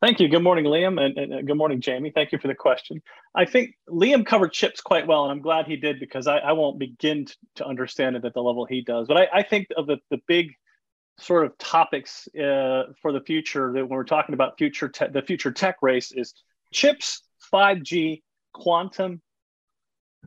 Thank 0.00 0.20
you. 0.20 0.28
Good 0.28 0.42
morning, 0.42 0.64
Liam, 0.64 1.00
and, 1.00 1.16
and, 1.16 1.46
good 1.46 1.56
morning, 1.56 1.80
Jamie. 1.80 2.10
Thank 2.10 2.32
you 2.32 2.38
for 2.38 2.48
the 2.48 2.54
question. 2.54 3.00
I 3.34 3.44
think 3.44 3.76
Liam 3.88 4.26
covered 4.26 4.52
chips 4.52 4.80
quite 4.80 5.06
well, 5.06 5.24
and 5.24 5.32
I'm 5.32 5.40
glad 5.40 5.66
he 5.66 5.76
did 5.76 6.00
because 6.00 6.26
I, 6.26 6.38
I 6.38 6.52
won't 6.52 6.78
begin 6.78 7.26
to, 7.26 7.36
to, 7.56 7.66
understand 7.66 8.16
it 8.16 8.24
at 8.24 8.34
the 8.34 8.42
level 8.42 8.64
he 8.64 8.82
does. 8.82 9.06
But 9.06 9.16
I, 9.16 9.28
I 9.32 9.42
think 9.42 9.68
of 9.76 9.86
the, 9.86 9.98
the 10.10 10.20
big 10.26 10.52
sort 11.18 11.46
of 11.46 11.56
topics 11.58 12.28
uh, 12.36 12.84
for 13.00 13.12
the 13.12 13.20
future 13.20 13.72
that 13.72 13.80
when 13.80 13.96
we're 13.96 14.04
talking 14.04 14.34
about 14.34 14.58
future 14.58 14.88
te- 14.88 15.08
the 15.08 15.22
future 15.22 15.50
tech 15.50 15.76
race 15.82 16.12
is 16.12 16.34
chips, 16.72 17.22
5G, 17.52 18.22
quantum, 18.52 19.22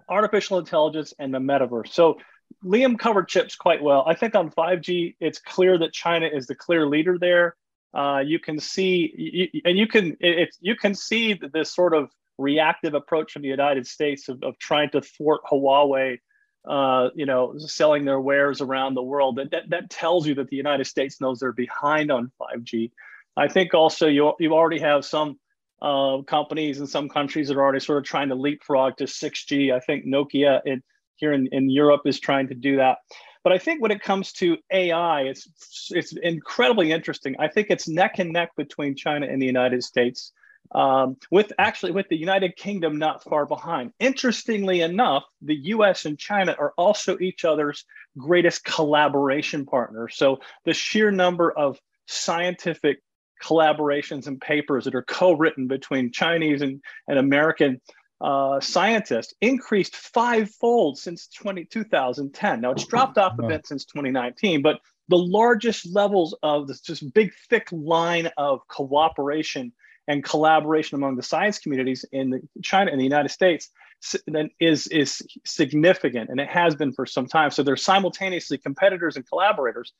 artificial 0.07 0.59
intelligence, 0.59 1.13
and 1.19 1.33
the 1.33 1.39
metaverse. 1.39 1.89
So 1.89 2.17
Liam 2.63 2.97
covered 2.97 3.27
chips 3.27 3.55
quite 3.55 3.81
well. 3.81 4.03
I 4.07 4.15
think 4.15 4.35
on 4.35 4.49
5G, 4.49 5.15
it's 5.19 5.39
clear 5.39 5.77
that 5.77 5.93
China 5.93 6.27
is 6.27 6.47
the 6.47 6.55
clear 6.55 6.87
leader 6.87 7.17
there. 7.19 7.55
Uh, 7.93 8.23
you 8.25 8.39
can 8.39 8.59
see, 8.59 9.13
you, 9.15 9.61
and 9.65 9.77
you 9.77 9.87
can 9.87 10.15
you 10.59 10.75
can 10.75 10.93
see 10.93 11.39
this 11.53 11.73
sort 11.73 11.95
of 11.95 12.11
reactive 12.37 12.93
approach 12.93 13.31
from 13.33 13.41
the 13.41 13.47
United 13.47 13.85
States 13.85 14.29
of, 14.29 14.41
of 14.43 14.57
trying 14.59 14.89
to 14.91 15.01
thwart 15.01 15.41
Huawei 15.51 16.19
uh, 16.67 17.09
you 17.15 17.25
know, 17.25 17.57
selling 17.57 18.05
their 18.05 18.19
wares 18.19 18.61
around 18.61 18.93
the 18.93 19.03
world. 19.03 19.37
That, 19.37 19.51
that, 19.51 19.69
that 19.69 19.89
tells 19.89 20.27
you 20.27 20.35
that 20.35 20.49
the 20.49 20.57
United 20.57 20.85
States 20.85 21.21
knows 21.21 21.39
they're 21.39 21.51
behind 21.51 22.11
on 22.11 22.31
5G. 22.39 22.91
I 23.37 23.47
think 23.47 23.73
also 23.73 24.07
you, 24.07 24.33
you 24.39 24.53
already 24.53 24.79
have 24.79 25.05
some 25.05 25.39
uh, 25.81 26.21
companies 26.23 26.79
in 26.79 26.87
some 26.87 27.07
countries 27.07 27.47
that 27.47 27.55
are 27.57 27.61
already 27.61 27.79
sort 27.79 27.99
of 27.99 28.03
trying 28.03 28.29
to 28.29 28.35
leapfrog 28.35 28.97
to 28.97 29.05
6G. 29.05 29.73
I 29.73 29.79
think 29.79 30.05
Nokia 30.05 30.61
in, 30.65 30.83
here 31.15 31.33
in, 31.33 31.47
in 31.51 31.69
Europe 31.69 32.01
is 32.05 32.19
trying 32.19 32.47
to 32.49 32.55
do 32.55 32.77
that. 32.77 32.97
But 33.43 33.53
I 33.53 33.57
think 33.57 33.81
when 33.81 33.91
it 33.91 34.01
comes 34.01 34.33
to 34.33 34.57
AI, 34.69 35.21
it's 35.21 35.47
it's 35.91 36.13
incredibly 36.21 36.91
interesting. 36.91 37.35
I 37.39 37.47
think 37.47 37.67
it's 37.69 37.87
neck 37.87 38.19
and 38.19 38.33
neck 38.33 38.51
between 38.57 38.95
China 38.95 39.27
and 39.27 39.41
the 39.41 39.45
United 39.45 39.81
States 39.81 40.33
um, 40.71 41.17
with 41.31 41.51
actually 41.57 41.91
with 41.91 42.07
the 42.09 42.17
United 42.17 42.55
Kingdom 42.55 42.97
not 42.97 43.23
far 43.23 43.45
behind. 43.45 43.91
Interestingly 43.99 44.81
enough, 44.81 45.23
the 45.41 45.55
US 45.55 46.05
and 46.05 46.17
China 46.17 46.55
are 46.59 46.73
also 46.77 47.17
each 47.19 47.43
other's 47.45 47.85
greatest 48.17 48.63
collaboration 48.63 49.65
partners. 49.65 50.15
So 50.15 50.39
the 50.65 50.73
sheer 50.73 51.11
number 51.11 51.51
of 51.51 51.79
scientific 52.07 52.99
collaborations 53.41 54.27
and 54.27 54.39
papers 54.39 54.85
that 54.85 54.95
are 54.95 55.03
co-written 55.03 55.67
between 55.67 56.11
Chinese 56.11 56.61
and, 56.61 56.81
and 57.07 57.17
American 57.17 57.79
uh, 58.21 58.59
scientists 58.59 59.33
increased 59.39 59.95
fivefold 59.95 60.97
since 60.97 61.27
20, 61.29 61.65
2010. 61.65 62.61
Now 62.61 62.71
it's 62.71 62.85
dropped 62.85 63.17
off 63.17 63.39
a 63.39 63.47
bit 63.47 63.65
since 63.65 63.85
2019, 63.85 64.61
but 64.61 64.79
the 65.07 65.17
largest 65.17 65.87
levels 65.93 66.35
of 66.43 66.67
this 66.67 66.81
just 66.81 67.13
big 67.13 67.31
thick 67.49 67.67
line 67.71 68.29
of 68.37 68.59
cooperation 68.67 69.71
and 70.09 70.23
collaboration 70.23 70.95
among 70.95 71.15
the 71.15 71.23
science 71.23 71.59
communities 71.59 72.03
in 72.11 72.49
China 72.63 72.91
and 72.91 72.99
the 72.99 73.03
United 73.05 73.29
States 73.29 73.69
is 74.59 74.87
is 74.87 75.21
significant, 75.45 76.29
and 76.29 76.39
it 76.39 76.49
has 76.49 76.75
been 76.75 76.91
for 76.91 77.05
some 77.05 77.27
time. 77.27 77.51
So 77.51 77.63
they're 77.63 77.77
simultaneously 77.77 78.57
competitors 78.57 79.15
and 79.15 79.27
collaborators. 79.27 79.93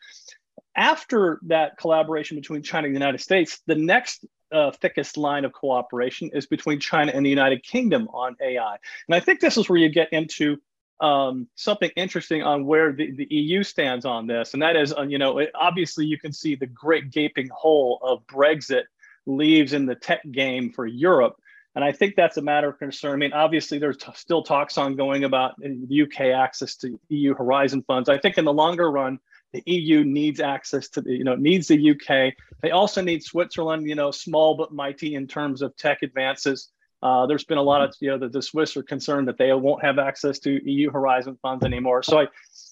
After 0.75 1.39
that 1.43 1.77
collaboration 1.77 2.37
between 2.37 2.63
China 2.63 2.87
and 2.87 2.95
the 2.95 2.99
United 2.99 3.21
States, 3.21 3.61
the 3.67 3.75
next 3.75 4.25
uh, 4.51 4.71
thickest 4.71 5.15
line 5.15 5.45
of 5.45 5.53
cooperation 5.53 6.31
is 6.33 6.47
between 6.47 6.79
China 6.79 7.11
and 7.13 7.23
the 7.23 7.29
United 7.29 7.63
Kingdom 7.63 8.07
on 8.07 8.35
AI. 8.41 8.77
And 9.07 9.15
I 9.15 9.19
think 9.19 9.41
this 9.41 9.57
is 9.57 9.69
where 9.69 9.77
you 9.77 9.89
get 9.89 10.11
into 10.11 10.57
um, 11.01 11.47
something 11.55 11.91
interesting 11.95 12.41
on 12.41 12.65
where 12.65 12.93
the, 12.93 13.11
the 13.11 13.27
EU 13.29 13.63
stands 13.63 14.05
on 14.05 14.27
this. 14.27 14.53
And 14.53 14.61
that 14.61 14.75
is, 14.75 14.93
uh, 14.93 15.03
you 15.03 15.17
know, 15.17 15.37
it, 15.37 15.51
obviously 15.53 16.05
you 16.05 16.17
can 16.17 16.33
see 16.33 16.55
the 16.55 16.65
great 16.65 17.11
gaping 17.11 17.49
hole 17.53 17.99
of 18.01 18.25
Brexit 18.27 18.83
leaves 19.29 19.73
in 19.73 19.85
the 19.85 19.95
tech 19.95 20.21
game 20.31 20.71
for 20.71 20.85
Europe. 20.85 21.35
And 21.75 21.83
I 21.83 21.91
think 21.91 22.15
that's 22.15 22.37
a 22.37 22.41
matter 22.41 22.69
of 22.69 22.79
concern. 22.79 23.13
I 23.13 23.15
mean, 23.17 23.33
obviously, 23.33 23.77
there's 23.77 23.97
still 24.15 24.43
talks 24.43 24.77
ongoing 24.77 25.23
about 25.23 25.55
the 25.59 26.01
UK 26.01 26.35
access 26.35 26.75
to 26.77 26.99
EU 27.09 27.35
Horizon 27.35 27.83
funds. 27.83 28.09
I 28.09 28.17
think 28.17 28.37
in 28.37 28.45
the 28.45 28.53
longer 28.53 28.89
run, 28.91 29.19
the 29.53 29.63
EU 29.65 30.03
needs 30.03 30.39
access 30.39 30.89
to 30.89 31.01
the, 31.01 31.11
you 31.11 31.23
know, 31.23 31.35
needs 31.35 31.67
the 31.67 31.91
UK. 31.91 32.33
They 32.61 32.71
also 32.71 33.01
need 33.01 33.23
Switzerland, 33.23 33.87
you 33.87 33.95
know, 33.95 34.11
small 34.11 34.55
but 34.55 34.73
mighty 34.73 35.15
in 35.15 35.27
terms 35.27 35.61
of 35.61 35.75
tech 35.77 35.99
advances. 36.01 36.69
Uh, 37.01 37.25
there's 37.27 37.45
been 37.45 37.57
a 37.57 37.63
lot 37.63 37.81
of, 37.81 37.95
you 38.01 38.09
know, 38.09 38.17
the, 38.17 38.29
the 38.29 38.41
Swiss 38.41 38.75
are 38.75 38.83
concerned 38.83 39.27
that 39.27 39.37
they 39.37 39.53
won't 39.53 39.83
have 39.83 39.99
access 39.99 40.39
to 40.39 40.59
EU 40.69 40.91
Horizon 40.91 41.37
funds 41.41 41.63
anymore. 41.63 42.03
So 42.03 42.19
I, 42.19 42.27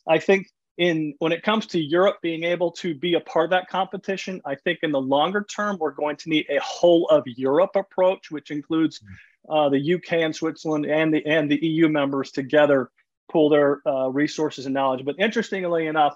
I 0.08 0.20
think 0.20 0.48
in 0.78 1.16
when 1.20 1.32
it 1.32 1.44
comes 1.44 1.66
to 1.68 1.80
Europe 1.80 2.18
being 2.22 2.44
able 2.44 2.72
to 2.72 2.94
be 2.94 3.16
a 3.16 3.20
part 3.20 3.46
of 3.46 3.50
that 3.52 3.68
competition, 3.68 4.42
I 4.46 4.56
think 4.56 4.80
in 4.84 4.92
the 4.92 5.02
longer 5.02 5.44
term 5.44 5.78
we're 5.80 5.92
going 5.92 6.18
to 6.18 6.30
need 6.30 6.46
a 6.50 6.60
whole 6.60 7.08
of 7.10 7.24
Europe 7.26 7.76
approach, 7.76 8.30
which 8.30 8.52
includes 8.52 9.02
uh, 9.50 9.70
the 9.70 9.96
UK 9.96 10.14
and 10.14 10.36
Switzerland 10.36 10.86
and 10.86 11.14
the 11.14 11.26
and 11.26 11.50
the 11.50 11.64
EU 11.66 11.90
members 11.90 12.32
together 12.32 12.92
pool 13.32 13.50
their 13.50 13.82
uh, 13.88 14.08
resources 14.10 14.66
and 14.66 14.74
knowledge. 14.74 15.04
But 15.04 15.16
interestingly 15.20 15.88
enough, 15.88 16.16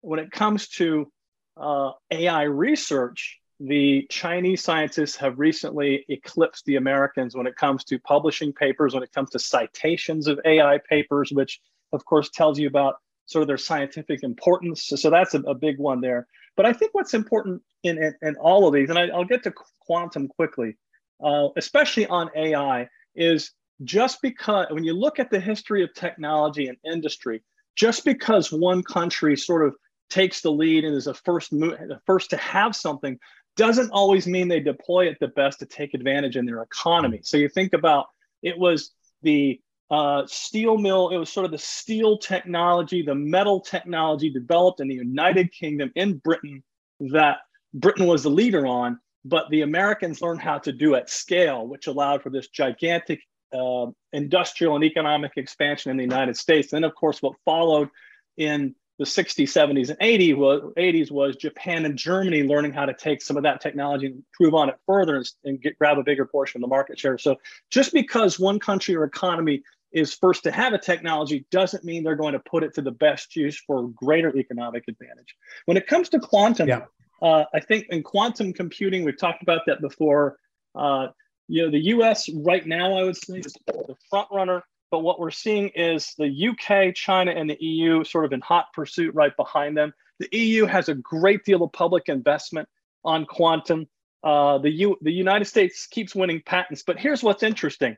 when 0.00 0.18
it 0.18 0.30
comes 0.30 0.68
to 0.68 1.10
uh, 1.56 1.92
AI 2.10 2.42
research, 2.42 3.38
the 3.60 4.06
Chinese 4.10 4.62
scientists 4.62 5.16
have 5.16 5.38
recently 5.38 6.04
eclipsed 6.08 6.64
the 6.64 6.76
Americans 6.76 7.36
when 7.36 7.46
it 7.46 7.56
comes 7.56 7.84
to 7.84 7.98
publishing 7.98 8.52
papers, 8.52 8.94
when 8.94 9.02
it 9.02 9.12
comes 9.12 9.30
to 9.30 9.38
citations 9.38 10.26
of 10.26 10.40
AI 10.44 10.80
papers, 10.88 11.30
which 11.30 11.60
of 11.92 12.04
course 12.04 12.30
tells 12.30 12.58
you 12.58 12.66
about 12.66 12.96
sort 13.30 13.42
of 13.42 13.46
their 13.46 13.58
scientific 13.58 14.24
importance. 14.24 14.86
So, 14.86 14.96
so 14.96 15.08
that's 15.08 15.34
a, 15.34 15.40
a, 15.40 15.54
big 15.54 15.78
one 15.78 16.00
there. 16.00 16.26
But 16.56 16.66
I 16.66 16.72
think 16.72 16.92
what's 16.94 17.14
important 17.14 17.62
in, 17.84 17.96
in, 18.02 18.14
in 18.22 18.36
all 18.36 18.66
of 18.66 18.74
these, 18.74 18.90
and 18.90 18.98
I, 18.98 19.06
will 19.16 19.24
get 19.24 19.44
to 19.44 19.52
quantum 19.78 20.26
quickly, 20.26 20.76
uh, 21.24 21.48
especially 21.56 22.06
on 22.08 22.28
AI, 22.34 22.88
is 23.14 23.52
just 23.84 24.20
because 24.20 24.66
when 24.70 24.82
you 24.82 24.94
look 24.94 25.20
at 25.20 25.30
the 25.30 25.38
history 25.38 25.84
of 25.84 25.94
technology 25.94 26.66
and 26.66 26.76
industry, 26.84 27.40
just 27.76 28.04
because 28.04 28.50
one 28.50 28.82
country 28.82 29.36
sort 29.36 29.64
of 29.64 29.76
takes 30.10 30.40
the 30.40 30.50
lead 30.50 30.84
and 30.84 30.96
is 30.96 31.06
a 31.06 31.14
first 31.14 31.52
move, 31.52 31.78
first 32.04 32.30
to 32.30 32.36
have 32.36 32.74
something 32.74 33.16
doesn't 33.56 33.90
always 33.90 34.26
mean 34.26 34.48
they 34.48 34.60
deploy 34.60 35.06
it 35.06 35.18
the 35.20 35.28
best 35.28 35.60
to 35.60 35.66
take 35.66 35.94
advantage 35.94 36.36
in 36.36 36.46
their 36.46 36.62
economy. 36.62 37.20
So 37.22 37.36
you 37.36 37.48
think 37.48 37.74
about 37.74 38.06
it 38.42 38.58
was 38.58 38.90
the 39.22 39.60
uh, 39.90 40.24
steel 40.26 40.78
mill. 40.78 41.08
It 41.10 41.16
was 41.16 41.32
sort 41.32 41.44
of 41.44 41.50
the 41.52 41.58
steel 41.58 42.18
technology, 42.18 43.02
the 43.02 43.14
metal 43.14 43.60
technology 43.60 44.30
developed 44.30 44.80
in 44.80 44.88
the 44.88 44.94
United 44.94 45.52
Kingdom 45.52 45.90
in 45.96 46.18
Britain 46.18 46.62
that 47.00 47.38
Britain 47.74 48.06
was 48.06 48.22
the 48.22 48.30
leader 48.30 48.66
on. 48.66 48.98
But 49.24 49.50
the 49.50 49.62
Americans 49.62 50.22
learned 50.22 50.40
how 50.40 50.58
to 50.60 50.72
do 50.72 50.94
at 50.94 51.10
scale, 51.10 51.66
which 51.66 51.88
allowed 51.88 52.22
for 52.22 52.30
this 52.30 52.48
gigantic 52.48 53.20
uh, 53.52 53.86
industrial 54.12 54.76
and 54.76 54.84
economic 54.84 55.32
expansion 55.36 55.90
in 55.90 55.98
the 55.98 56.02
United 56.02 56.36
States. 56.36 56.72
And 56.72 56.82
then, 56.82 56.88
of 56.88 56.94
course, 56.94 57.20
what 57.20 57.34
followed 57.44 57.90
in 58.38 58.74
the 58.98 59.04
60s, 59.04 59.44
70s, 59.44 59.88
and 59.90 59.98
80s 59.98 60.36
was, 60.36 60.72
80s 60.78 61.10
was 61.10 61.36
Japan 61.36 61.84
and 61.84 61.96
Germany 61.98 62.44
learning 62.44 62.72
how 62.72 62.86
to 62.86 62.94
take 62.94 63.20
some 63.22 63.36
of 63.36 63.42
that 63.42 63.60
technology 63.60 64.06
and 64.06 64.16
improve 64.16 64.54
on 64.54 64.68
it 64.68 64.76
further 64.86 65.16
and, 65.16 65.30
and 65.44 65.60
get, 65.60 65.78
grab 65.78 65.98
a 65.98 66.02
bigger 66.02 66.24
portion 66.24 66.58
of 66.58 66.62
the 66.62 66.68
market 66.68 66.98
share. 66.98 67.18
So 67.18 67.36
just 67.70 67.92
because 67.92 68.38
one 68.38 68.58
country 68.58 68.94
or 68.94 69.04
economy 69.04 69.62
is 69.92 70.14
first 70.14 70.44
to 70.44 70.50
have 70.50 70.72
a 70.72 70.78
technology 70.78 71.44
doesn't 71.50 71.84
mean 71.84 72.02
they're 72.02 72.16
going 72.16 72.32
to 72.32 72.40
put 72.40 72.62
it 72.62 72.74
to 72.74 72.82
the 72.82 72.90
best 72.90 73.34
use 73.34 73.58
for 73.66 73.88
greater 73.88 74.36
economic 74.36 74.84
advantage. 74.88 75.34
When 75.66 75.76
it 75.76 75.86
comes 75.86 76.08
to 76.10 76.20
quantum, 76.20 76.68
yeah. 76.68 76.82
uh, 77.22 77.44
I 77.52 77.60
think 77.60 77.86
in 77.90 78.02
quantum 78.02 78.52
computing, 78.52 79.04
we've 79.04 79.18
talked 79.18 79.42
about 79.42 79.62
that 79.66 79.80
before. 79.80 80.38
Uh, 80.74 81.08
you 81.48 81.64
know, 81.64 81.70
the 81.70 81.80
U.S. 81.86 82.28
right 82.32 82.64
now, 82.64 82.96
I 82.96 83.02
would 83.02 83.16
say, 83.16 83.38
is 83.38 83.56
the 83.66 83.96
front 84.08 84.28
runner. 84.30 84.62
But 84.90 85.00
what 85.00 85.20
we're 85.20 85.30
seeing 85.30 85.68
is 85.68 86.14
the 86.18 86.48
UK, 86.48 86.94
China, 86.94 87.30
and 87.30 87.48
the 87.48 87.56
EU 87.60 88.02
sort 88.04 88.24
of 88.24 88.32
in 88.32 88.40
hot 88.40 88.66
pursuit 88.72 89.14
right 89.14 89.36
behind 89.36 89.76
them. 89.76 89.92
The 90.18 90.28
EU 90.32 90.66
has 90.66 90.88
a 90.88 90.94
great 90.94 91.44
deal 91.44 91.62
of 91.62 91.72
public 91.72 92.08
investment 92.08 92.68
on 93.04 93.24
quantum. 93.24 93.86
Uh, 94.22 94.58
the, 94.58 94.70
U- 94.70 94.98
the 95.00 95.12
United 95.12 95.46
States 95.46 95.86
keeps 95.86 96.14
winning 96.14 96.42
patents. 96.44 96.82
But 96.84 96.98
here's 96.98 97.22
what's 97.22 97.42
interesting 97.42 97.96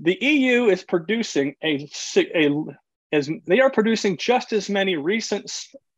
the 0.00 0.18
EU 0.20 0.66
is 0.66 0.84
producing 0.84 1.54
a, 1.62 1.88
a 2.16 2.50
as 3.12 3.30
they 3.46 3.60
are 3.60 3.70
producing 3.70 4.16
just 4.16 4.52
as 4.52 4.68
many 4.68 4.96
recent 4.96 5.50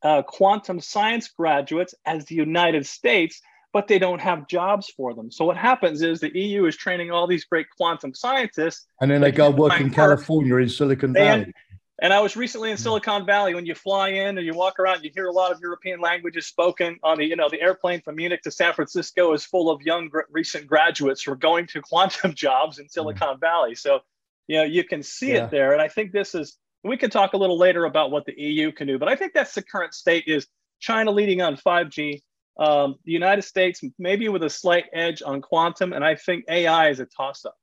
uh, 0.03 0.23
quantum 0.23 0.81
science 0.81 1.29
graduates 1.29 1.95
as 2.07 2.25
the 2.27 2.35
United 2.35 2.87
States, 2.87 3.41
but 3.73 3.89
they 3.89 3.99
don't 3.99 4.21
have 4.21 4.47
jobs 4.47 4.93
for 4.97 5.15
them. 5.15 5.31
So 5.31 5.45
what 5.45 5.57
happens 5.57 6.03
is 6.03 6.21
the 6.21 6.37
EU 6.39 6.67
is 6.67 6.77
training 6.77 7.11
all 7.11 7.27
these 7.27 7.45
great 7.45 7.67
quantum 7.77 8.15
scientists, 8.15 8.87
and 9.01 9.11
then 9.11 9.21
they 9.21 9.33
go 9.33 9.51
work 9.51 9.81
in 9.81 9.91
California 9.91 10.57
in 10.57 10.69
Silicon 10.69 11.13
Valley. 11.13 11.53
And 12.01 12.13
I 12.13 12.21
was 12.21 12.37
recently 12.37 12.71
in 12.71 12.77
Silicon 12.77 13.27
Valley. 13.27 13.55
When 13.55 13.67
you 13.67 13.75
fly 13.75 14.11
in 14.11 14.39
and 14.39 14.47
you 14.47 14.55
walk 14.55 14.79
around, 14.79 15.03
you 15.03 15.11
hear 15.13 15.27
a 15.27 15.33
lot 15.33 15.51
of 15.51 15.61
European 15.61 16.01
languages 16.01 16.47
spoken 16.47 16.97
on 17.03 17.19
the, 17.19 17.25
you 17.25 17.35
know, 17.35 17.49
the 17.49 17.61
airplane 17.61 18.01
from 18.03 18.17
Munich 18.17 18.43
to 18.43 18.53
San 18.53 18.73
Francisco 18.73 19.33
is 19.33 19.45
full 19.45 19.69
of 19.69 19.83
young 19.83 20.09
recent 20.31 20.69
graduates 20.69 21.23
who 21.23 21.33
are 21.33 21.37
going 21.37 21.67
to 21.69 21.83
quantum 21.83 22.35
jobs 22.35 22.79
in 22.79 22.89
Silicon 22.89 23.37
mm. 23.37 23.41
Valley. 23.41 23.75
So, 23.75 24.01
you 24.47 24.59
know, 24.59 24.65
you 24.65 24.85
can 24.85 25.03
see 25.03 25.33
yeah. 25.33 25.45
it 25.45 25.51
there. 25.51 25.73
And 25.73 25.83
I 25.83 25.89
think 25.89 26.13
this 26.13 26.37
is, 26.37 26.57
we 26.85 26.97
can 26.97 27.11
talk 27.11 27.33
a 27.33 27.37
little 27.37 27.59
later 27.59 27.85
about 27.85 28.13
what 28.13 28.27
the 28.27 28.35
EU 28.41 28.71
can 28.71 28.87
do, 28.87 28.99
but 28.99 29.09
I 29.09 29.17
think 29.17 29.35
that's 29.35 29.55
the 29.55 29.63
current 29.63 29.93
state 29.93 30.25
is 30.29 30.47
China 30.79 31.11
leading 31.11 31.43
on 31.43 31.57
5G, 31.57 32.21
um, 32.61 32.95
the 33.05 33.13
United 33.13 33.43
States 33.43 33.83
maybe 33.99 34.29
with 34.29 34.45
a 34.45 34.51
slight 34.51 34.85
edge 34.93 35.21
on 35.27 35.43
quantum, 35.43 35.93
and 35.93 36.05
I 36.05 36.15
think 36.15 36.45
AI 36.49 36.91
is 36.91 37.01
a 37.01 37.07
toss 37.07 37.45
up. 37.45 37.57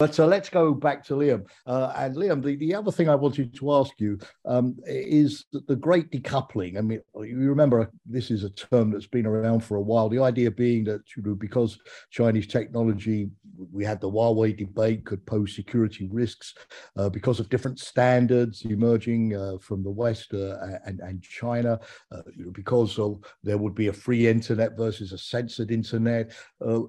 But 0.00 0.18
uh, 0.18 0.26
let's 0.26 0.48
go 0.48 0.72
back 0.72 1.04
to 1.04 1.14
Liam. 1.14 1.44
Uh, 1.66 1.92
and 1.94 2.16
Liam, 2.16 2.42
the, 2.42 2.56
the 2.56 2.74
other 2.74 2.90
thing 2.90 3.10
I 3.10 3.14
wanted 3.14 3.54
to 3.54 3.72
ask 3.74 3.92
you 3.98 4.18
um, 4.46 4.78
is 4.86 5.44
the 5.52 5.76
great 5.76 6.10
decoupling. 6.10 6.78
I 6.78 6.80
mean, 6.80 7.02
you 7.16 7.36
remember 7.36 7.90
this 8.06 8.30
is 8.30 8.42
a 8.42 8.48
term 8.48 8.92
that's 8.92 9.06
been 9.06 9.26
around 9.26 9.60
for 9.60 9.76
a 9.76 9.82
while. 9.82 10.08
The 10.08 10.22
idea 10.22 10.50
being 10.50 10.84
that 10.84 11.02
you 11.14 11.22
know, 11.22 11.34
because 11.34 11.78
Chinese 12.10 12.46
technology, 12.46 13.28
we 13.70 13.84
had 13.84 14.00
the 14.00 14.10
Huawei 14.10 14.56
debate, 14.56 15.04
could 15.04 15.26
pose 15.26 15.54
security 15.54 16.08
risks 16.10 16.54
uh, 16.96 17.10
because 17.10 17.38
of 17.38 17.50
different 17.50 17.78
standards 17.78 18.62
emerging 18.64 19.36
uh, 19.36 19.58
from 19.60 19.82
the 19.82 19.90
West 19.90 20.32
uh, 20.32 20.56
and, 20.86 21.00
and 21.00 21.22
China, 21.22 21.78
uh, 22.10 22.22
you 22.34 22.46
know, 22.46 22.52
because 22.52 22.98
there 23.44 23.58
would 23.58 23.74
be 23.74 23.88
a 23.88 23.92
free 23.92 24.28
internet 24.28 24.78
versus 24.78 25.12
a 25.12 25.18
censored 25.18 25.70
internet. 25.70 26.32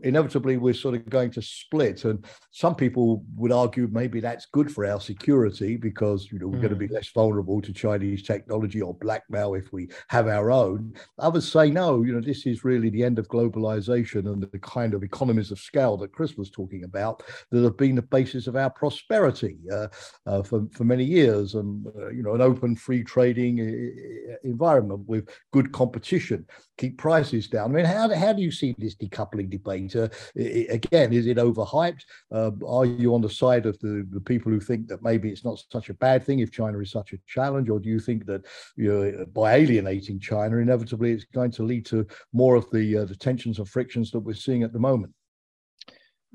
inevitably, 0.03 0.55
we're 0.55 0.73
sort 0.73 0.95
of 0.95 1.09
going 1.09 1.31
to 1.31 1.41
split. 1.41 2.05
And 2.05 2.25
some 2.51 2.73
people 2.73 3.00
people 3.01 3.23
would 3.35 3.51
argue 3.51 3.87
maybe 3.91 4.19
that's 4.19 4.45
good 4.45 4.71
for 4.71 4.85
our 4.85 4.99
security 4.99 5.75
because 5.75 6.31
you 6.31 6.37
know 6.37 6.47
we're 6.47 6.57
mm. 6.57 6.61
going 6.61 6.73
to 6.73 6.87
be 6.87 6.87
less 6.87 7.09
vulnerable 7.09 7.59
to 7.59 7.73
Chinese 7.73 8.21
technology 8.21 8.79
or 8.81 8.93
blackmail 8.93 9.55
if 9.55 9.73
we 9.73 9.89
have 10.09 10.27
our 10.27 10.51
own. 10.51 10.93
Others 11.17 11.51
say 11.51 11.71
no, 11.71 12.03
you 12.03 12.13
know 12.13 12.21
this 12.21 12.45
is 12.45 12.63
really 12.63 12.89
the 12.91 13.03
end 13.03 13.17
of 13.17 13.27
globalization 13.27 14.31
and 14.31 14.43
the 14.43 14.59
kind 14.59 14.93
of 14.93 15.03
economies 15.03 15.49
of 15.51 15.59
scale 15.59 15.97
that 15.97 16.11
Chris 16.11 16.35
was 16.37 16.51
talking 16.51 16.83
about 16.83 17.23
that 17.49 17.63
have 17.63 17.77
been 17.77 17.95
the 17.95 18.03
basis 18.03 18.45
of 18.45 18.55
our 18.55 18.69
prosperity 18.69 19.57
uh, 19.71 19.87
uh, 20.27 20.43
for 20.43 20.67
for 20.71 20.83
many 20.83 21.03
years, 21.03 21.55
and 21.55 21.87
uh, 21.87 22.09
you 22.09 22.21
know 22.21 22.35
an 22.35 22.41
open 22.41 22.75
free 22.75 23.03
trading 23.03 23.59
uh, 23.59 24.35
environment 24.43 25.01
with 25.07 25.27
good 25.51 25.71
competition 25.71 26.45
keep 26.81 26.97
prices 26.97 27.47
down. 27.47 27.71
I 27.71 27.73
mean, 27.75 27.85
how, 27.85 28.13
how 28.13 28.33
do 28.33 28.41
you 28.41 28.51
see 28.51 28.75
this 28.77 28.95
decoupling 28.95 29.51
debate? 29.51 29.95
Uh, 29.95 30.09
again, 30.35 31.13
is 31.13 31.27
it 31.27 31.37
overhyped? 31.37 32.01
Uh, 32.31 32.49
are 32.67 32.85
you 32.99 33.13
on 33.13 33.21
the 33.21 33.29
side 33.29 33.65
of 33.65 33.79
the, 33.79 34.07
the 34.11 34.21
people 34.21 34.51
who 34.51 34.59
think 34.59 34.87
that 34.87 35.03
maybe 35.03 35.29
it's 35.29 35.45
not 35.45 35.63
such 35.71 35.89
a 35.89 35.93
bad 35.95 36.23
thing 36.23 36.39
if 36.39 36.51
China 36.51 36.79
is 36.79 36.91
such 36.91 37.13
a 37.13 37.17
challenge? 37.27 37.69
Or 37.69 37.79
do 37.79 37.89
you 37.89 37.99
think 37.99 38.25
that 38.25 38.45
you 38.75 38.91
know, 38.91 39.25
by 39.33 39.55
alienating 39.55 40.19
China, 40.19 40.57
inevitably 40.57 41.11
it's 41.11 41.25
going 41.25 41.51
to 41.51 41.63
lead 41.63 41.85
to 41.87 42.05
more 42.33 42.55
of 42.55 42.69
the, 42.71 42.99
uh, 42.99 43.05
the 43.05 43.15
tensions 43.15 43.59
and 43.59 43.67
frictions 43.67 44.11
that 44.11 44.19
we're 44.19 44.33
seeing 44.33 44.63
at 44.63 44.73
the 44.73 44.79
moment? 44.79 45.13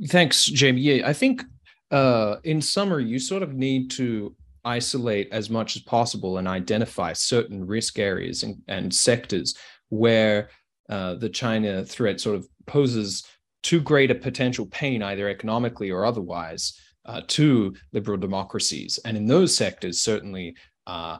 Thanks, 0.09 0.45
Jamie. 0.45 0.83
Yeah, 0.83 1.09
I 1.09 1.13
think 1.13 1.43
uh, 1.91 2.37
in 2.45 2.61
summary, 2.61 3.05
you 3.05 3.19
sort 3.19 3.43
of 3.43 3.55
need 3.55 3.91
to 3.93 4.35
isolate 4.65 5.29
as 5.33 5.49
much 5.49 5.77
as 5.77 5.83
possible 5.83 6.39
and 6.39 6.49
identify 6.49 7.13
certain 7.13 7.65
risk 7.67 7.99
areas 7.99 8.43
and, 8.43 8.61
and 8.69 8.93
sectors 8.93 9.55
where 9.89 10.51
uh, 10.91 11.15
the 11.15 11.29
China 11.29 11.85
threat 11.85 12.21
sort 12.21 12.37
of 12.37 12.49
poses 12.67 13.25
too 13.67 13.81
great 13.81 14.13
a 14.13 14.15
potential 14.15 14.65
pain, 14.67 15.03
either 15.03 15.29
economically 15.29 15.91
or 15.91 16.05
otherwise, 16.05 16.81
uh, 17.05 17.21
to 17.27 17.75
liberal 17.93 18.17
democracies. 18.17 19.01
And 19.05 19.17
in 19.17 19.27
those 19.27 19.57
sectors, 19.57 20.01
certainly, 20.01 20.55
uh, 20.87 21.19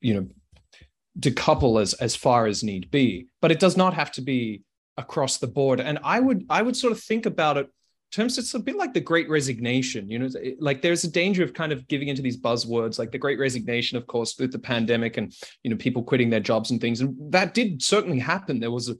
you 0.00 0.14
know, 0.14 0.28
decouple 1.20 1.80
as 1.80 1.94
as 1.94 2.16
far 2.16 2.46
as 2.46 2.64
need 2.64 2.90
be. 2.90 3.28
But 3.40 3.52
it 3.52 3.60
does 3.60 3.76
not 3.76 3.94
have 3.94 4.10
to 4.12 4.20
be 4.20 4.62
across 4.96 5.38
the 5.38 5.46
board. 5.46 5.80
And 5.80 6.00
I 6.02 6.18
would 6.18 6.46
I 6.50 6.62
would 6.62 6.76
sort 6.76 6.92
of 6.92 7.00
think 7.00 7.26
about 7.26 7.56
it 7.56 7.66
in 7.66 8.22
terms 8.22 8.38
it's 8.38 8.54
a 8.54 8.58
bit 8.58 8.76
like 8.76 8.94
the 8.94 9.00
great 9.00 9.28
resignation 9.28 10.08
you 10.08 10.18
know 10.18 10.30
like 10.60 10.80
there's 10.80 11.04
a 11.04 11.10
danger 11.10 11.44
of 11.44 11.52
kind 11.52 11.72
of 11.72 11.86
giving 11.88 12.08
into 12.08 12.22
these 12.22 12.40
buzzwords 12.40 12.98
like 12.98 13.12
the 13.12 13.18
great 13.18 13.38
resignation 13.38 13.98
of 13.98 14.06
course 14.06 14.34
with 14.38 14.50
the 14.50 14.58
pandemic 14.58 15.18
and 15.18 15.34
you 15.62 15.70
know 15.70 15.76
people 15.76 16.02
quitting 16.02 16.30
their 16.30 16.40
jobs 16.40 16.70
and 16.70 16.80
things 16.80 17.02
and 17.02 17.14
that 17.30 17.52
did 17.52 17.82
certainly 17.82 18.18
happen 18.18 18.60
there 18.60 18.70
was 18.70 18.88
a, 18.88 18.94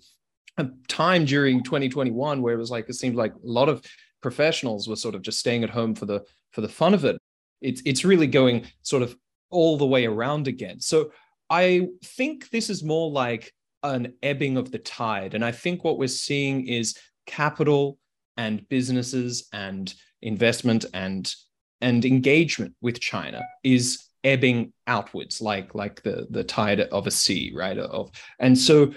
a 0.59 0.71
time 0.88 1.25
during 1.25 1.62
2021 1.62 2.42
where 2.42 2.55
it 2.55 2.59
was 2.59 2.71
like 2.71 2.88
it 2.88 2.94
seemed 2.94 3.16
like 3.16 3.33
a 3.33 3.38
lot 3.42 3.68
of 3.68 3.85
professionals 4.21 4.88
were 4.88 4.97
sort 4.97 5.14
of 5.14 5.23
just 5.23 5.38
staying 5.38 5.64
at 5.64 5.71
home 5.71 5.94
for 5.94 6.07
the 6.07 6.25
for 6.53 6.61
the 6.61 6.68
fun 6.68 6.94
of 6.94 7.05
it. 7.05 7.16
It's 7.61 7.83
it's 7.85 8.05
really 8.05 8.27
going 8.27 8.66
sort 8.83 9.03
of 9.03 9.16
all 9.51 9.79
the 9.79 9.87
way 9.87 10.07
around 10.07 10.49
again. 10.49 10.81
So 10.81 11.12
i 11.51 11.88
think 12.05 12.51
this 12.51 12.68
is 12.68 12.85
more 12.85 13.11
like 13.11 13.55
an 13.83 14.12
ebbing 14.23 14.59
of 14.59 14.71
the 14.71 14.79
tide. 14.79 15.35
And 15.35 15.44
i 15.44 15.53
think 15.53 15.85
what 15.85 15.99
we're 15.99 16.09
seeing 16.09 16.66
is 16.66 16.97
capital 17.27 17.99
and 18.37 18.66
businesses 18.68 19.49
and 19.53 19.92
investment 20.23 20.85
and 20.94 21.35
and 21.81 22.05
engagement 22.05 22.75
with 22.81 22.99
China 22.99 23.40
is 23.62 24.05
ebbing 24.25 24.73
outwards 24.87 25.40
like 25.40 25.75
like 25.75 26.03
the 26.03 26.27
the 26.31 26.42
tide 26.42 26.81
of 26.81 27.07
a 27.07 27.11
sea 27.11 27.53
right? 27.55 27.79
Of 27.79 28.11
and 28.38 28.57
so 28.57 28.92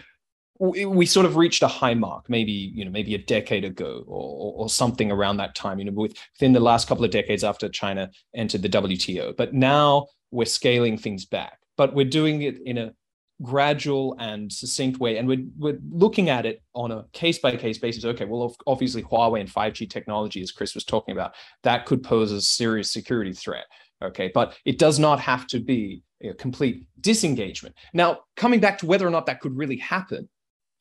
we, 0.70 1.06
sort 1.08 1.26
of 1.26 1.36
reached 1.38 1.64
a 1.64 1.68
high 1.68 1.94
mark 1.94 2.30
maybe 2.30 2.52
you 2.52 2.86
know 2.86 2.92
maybe 2.92 3.16
a 3.16 3.18
decade 3.18 3.66
ago 3.66 4.04
or, 4.08 4.54
or 4.56 4.70
something 4.70 5.12
around 5.12 5.38
that 5.38 5.56
time 5.56 5.80
you 5.80 5.86
know 5.86 5.92
within 5.92 6.54
the 6.54 6.60
last 6.60 6.88
couple 6.88 7.04
of 7.04 7.12
decades 7.12 7.44
after 7.44 7.68
China 7.68 8.10
entered 8.36 8.62
the 8.62 8.70
WTO 8.70 9.36
but 9.36 9.54
now 9.54 10.08
we're 10.30 10.46
scaling 10.46 10.98
things 10.98 11.26
back 11.26 11.58
but 11.78 11.96
we're 11.96 12.06
doing 12.06 12.44
it 12.44 12.62
in 12.66 12.78
a 12.78 12.94
gradual 13.42 14.16
and 14.20 14.52
succinct 14.52 15.00
way. 15.00 15.18
And 15.18 15.28
we're, 15.28 15.46
we're 15.58 15.80
looking 15.90 16.30
at 16.30 16.46
it 16.46 16.62
on 16.74 16.92
a 16.92 17.06
case 17.14 17.40
by 17.40 17.56
case 17.56 17.78
basis. 17.78 18.06
Okay, 18.06 18.26
well, 18.26 18.56
obviously, 18.68 19.04
Huawei 19.04 19.40
and 19.40 19.50
5G 19.50 19.90
technology, 19.90 20.42
as 20.42 20.52
Chris 20.52 20.76
was 20.76 20.84
talking 20.84 21.14
about, 21.14 21.34
that 21.64 21.86
could 21.86 22.04
pose 22.04 22.32
a 22.32 22.42
serious 22.42 22.92
security 22.92 23.34
threat. 23.34 23.66
Okay, 24.04 24.32
but 24.34 24.58
it 24.66 24.80
does 24.80 24.98
not 25.00 25.20
have 25.20 25.46
to 25.48 25.60
be 25.60 26.04
a 26.24 26.34
complete 26.34 26.88
disengagement. 27.00 27.76
Now, 27.94 28.20
coming 28.36 28.60
back 28.60 28.80
to 28.80 28.86
whether 28.86 29.06
or 29.08 29.12
not 29.12 29.26
that 29.28 29.42
could 29.42 29.56
really 29.56 29.78
happen, 29.78 30.28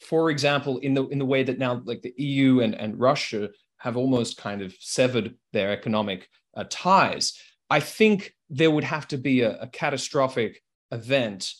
for 0.01 0.31
example, 0.31 0.79
in 0.79 0.95
the 0.95 1.07
in 1.09 1.19
the 1.19 1.25
way 1.25 1.43
that 1.43 1.59
now 1.59 1.83
like 1.85 2.03
the 2.03 2.15
EU 2.17 2.61
and, 2.61 2.75
and 2.75 2.99
Russia 2.99 3.51
have 3.79 3.97
almost 3.97 4.37
kind 4.37 4.63
of 4.63 4.75
severed 4.79 5.35
their 5.53 5.73
economic 5.73 6.29
uh, 6.55 6.65
ties, 6.69 7.39
I 7.69 7.81
think 7.81 8.35
there 8.49 8.71
would 8.71 8.85
have 8.85 9.09
to 9.09 9.19
be 9.19 9.43
a, 9.43 9.59
a 9.61 9.69
catastrophic 9.69 10.63
event 10.91 11.55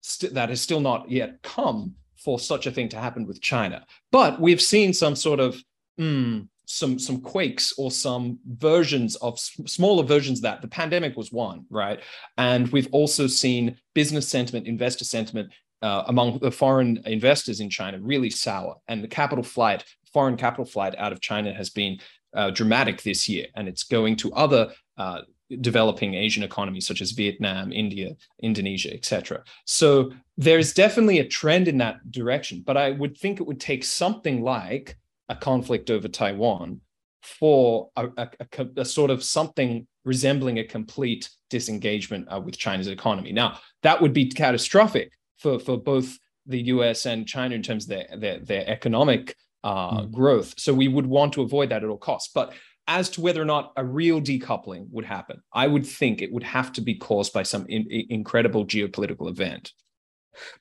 st- 0.00 0.34
that 0.34 0.48
has 0.48 0.60
still 0.60 0.80
not 0.80 1.10
yet 1.10 1.42
come 1.42 1.94
for 2.16 2.38
such 2.38 2.66
a 2.66 2.70
thing 2.70 2.88
to 2.90 2.98
happen 2.98 3.26
with 3.26 3.40
China. 3.40 3.84
But 4.10 4.40
we've 4.40 4.60
seen 4.60 4.92
some 4.92 5.16
sort 5.16 5.40
of 5.40 5.62
mm, 5.98 6.48
some 6.66 6.98
some 6.98 7.20
quakes 7.20 7.74
or 7.76 7.90
some 7.90 8.38
versions 8.46 9.16
of 9.16 9.38
smaller 9.38 10.04
versions 10.04 10.40
that. 10.40 10.62
The 10.62 10.68
pandemic 10.68 11.16
was 11.16 11.32
one, 11.32 11.66
right? 11.68 12.00
And 12.38 12.68
we've 12.68 12.88
also 12.92 13.26
seen 13.26 13.76
business 13.94 14.28
sentiment, 14.28 14.66
investor 14.66 15.04
sentiment 15.04 15.52
uh, 15.82 16.04
among 16.06 16.38
the 16.38 16.50
foreign 16.50 17.02
investors 17.06 17.60
in 17.60 17.68
China 17.68 17.98
really 18.00 18.30
sour, 18.30 18.76
and 18.88 19.02
the 19.02 19.08
capital 19.08 19.44
flight, 19.44 19.84
foreign 20.12 20.36
capital 20.36 20.64
flight 20.64 20.94
out 20.96 21.12
of 21.12 21.20
China 21.20 21.52
has 21.52 21.70
been 21.70 21.98
uh, 22.34 22.50
dramatic 22.50 23.02
this 23.02 23.28
year, 23.28 23.46
and 23.56 23.68
it's 23.68 23.84
going 23.84 24.16
to 24.16 24.32
other 24.32 24.72
uh, 24.96 25.20
developing 25.60 26.14
Asian 26.14 26.42
economies 26.42 26.86
such 26.86 27.02
as 27.02 27.10
Vietnam, 27.12 27.72
India, 27.72 28.14
Indonesia, 28.42 28.92
etc. 28.92 29.42
So 29.66 30.12
there's 30.36 30.72
definitely 30.72 31.18
a 31.18 31.28
trend 31.28 31.68
in 31.68 31.78
that 31.78 32.10
direction, 32.10 32.62
but 32.64 32.76
I 32.76 32.92
would 32.92 33.18
think 33.18 33.40
it 33.40 33.46
would 33.46 33.60
take 33.60 33.84
something 33.84 34.42
like 34.42 34.96
a 35.28 35.36
conflict 35.36 35.90
over 35.90 36.08
Taiwan 36.08 36.80
for 37.22 37.90
a, 37.96 38.08
a, 38.16 38.28
a, 38.40 38.66
a 38.78 38.84
sort 38.84 39.10
of 39.10 39.22
something 39.22 39.86
resembling 40.04 40.58
a 40.58 40.64
complete 40.64 41.30
disengagement 41.50 42.26
uh, 42.32 42.40
with 42.40 42.58
China's 42.58 42.88
economy. 42.88 43.32
Now, 43.32 43.58
that 43.82 44.00
would 44.00 44.12
be 44.12 44.28
catastrophic 44.28 45.12
for, 45.38 45.58
for 45.58 45.76
both 45.78 46.18
the 46.46 46.62
US 46.62 47.06
and 47.06 47.26
China 47.26 47.54
in 47.54 47.62
terms 47.62 47.84
of 47.84 47.90
their, 47.90 48.06
their, 48.16 48.38
their 48.40 48.68
economic 48.68 49.36
uh, 49.64 50.00
mm. 50.00 50.12
growth. 50.12 50.54
So 50.58 50.74
we 50.74 50.88
would 50.88 51.06
want 51.06 51.32
to 51.34 51.42
avoid 51.42 51.70
that 51.70 51.84
at 51.84 51.88
all 51.88 51.98
costs. 51.98 52.30
But 52.34 52.52
as 52.88 53.08
to 53.10 53.20
whether 53.20 53.40
or 53.40 53.44
not 53.44 53.72
a 53.76 53.84
real 53.84 54.20
decoupling 54.20 54.86
would 54.90 55.04
happen, 55.04 55.40
I 55.52 55.68
would 55.68 55.86
think 55.86 56.20
it 56.20 56.32
would 56.32 56.42
have 56.42 56.72
to 56.72 56.80
be 56.80 56.96
caused 56.96 57.32
by 57.32 57.44
some 57.44 57.66
in, 57.68 57.86
incredible 58.10 58.66
geopolitical 58.66 59.30
event. 59.30 59.72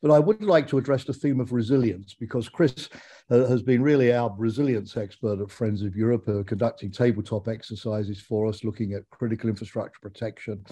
But 0.02 0.12
I 0.12 0.20
would 0.20 0.44
like 0.44 0.68
to 0.70 0.78
address 0.78 1.04
the 1.04 1.14
theme 1.14 1.40
of 1.40 1.52
resilience 1.52 2.14
because 2.14 2.50
Chris 2.50 2.90
uh, 3.30 3.46
has 3.46 3.62
been 3.62 3.82
really 3.82 4.14
our 4.14 4.34
resilience 4.38 4.98
expert 4.98 5.40
at 5.40 5.52
Friends 5.52 5.84
of 5.84 5.96
Europe, 5.96 6.28
uh, 6.28 6.44
conducting 6.44 6.92
tabletop 6.92 7.48
exercises 7.48 8.20
for 8.20 8.48
us, 8.48 8.64
looking 8.64 8.94
at 8.94 9.10
critical 9.10 9.50
infrastructure 9.50 10.00
protection, 10.02 10.64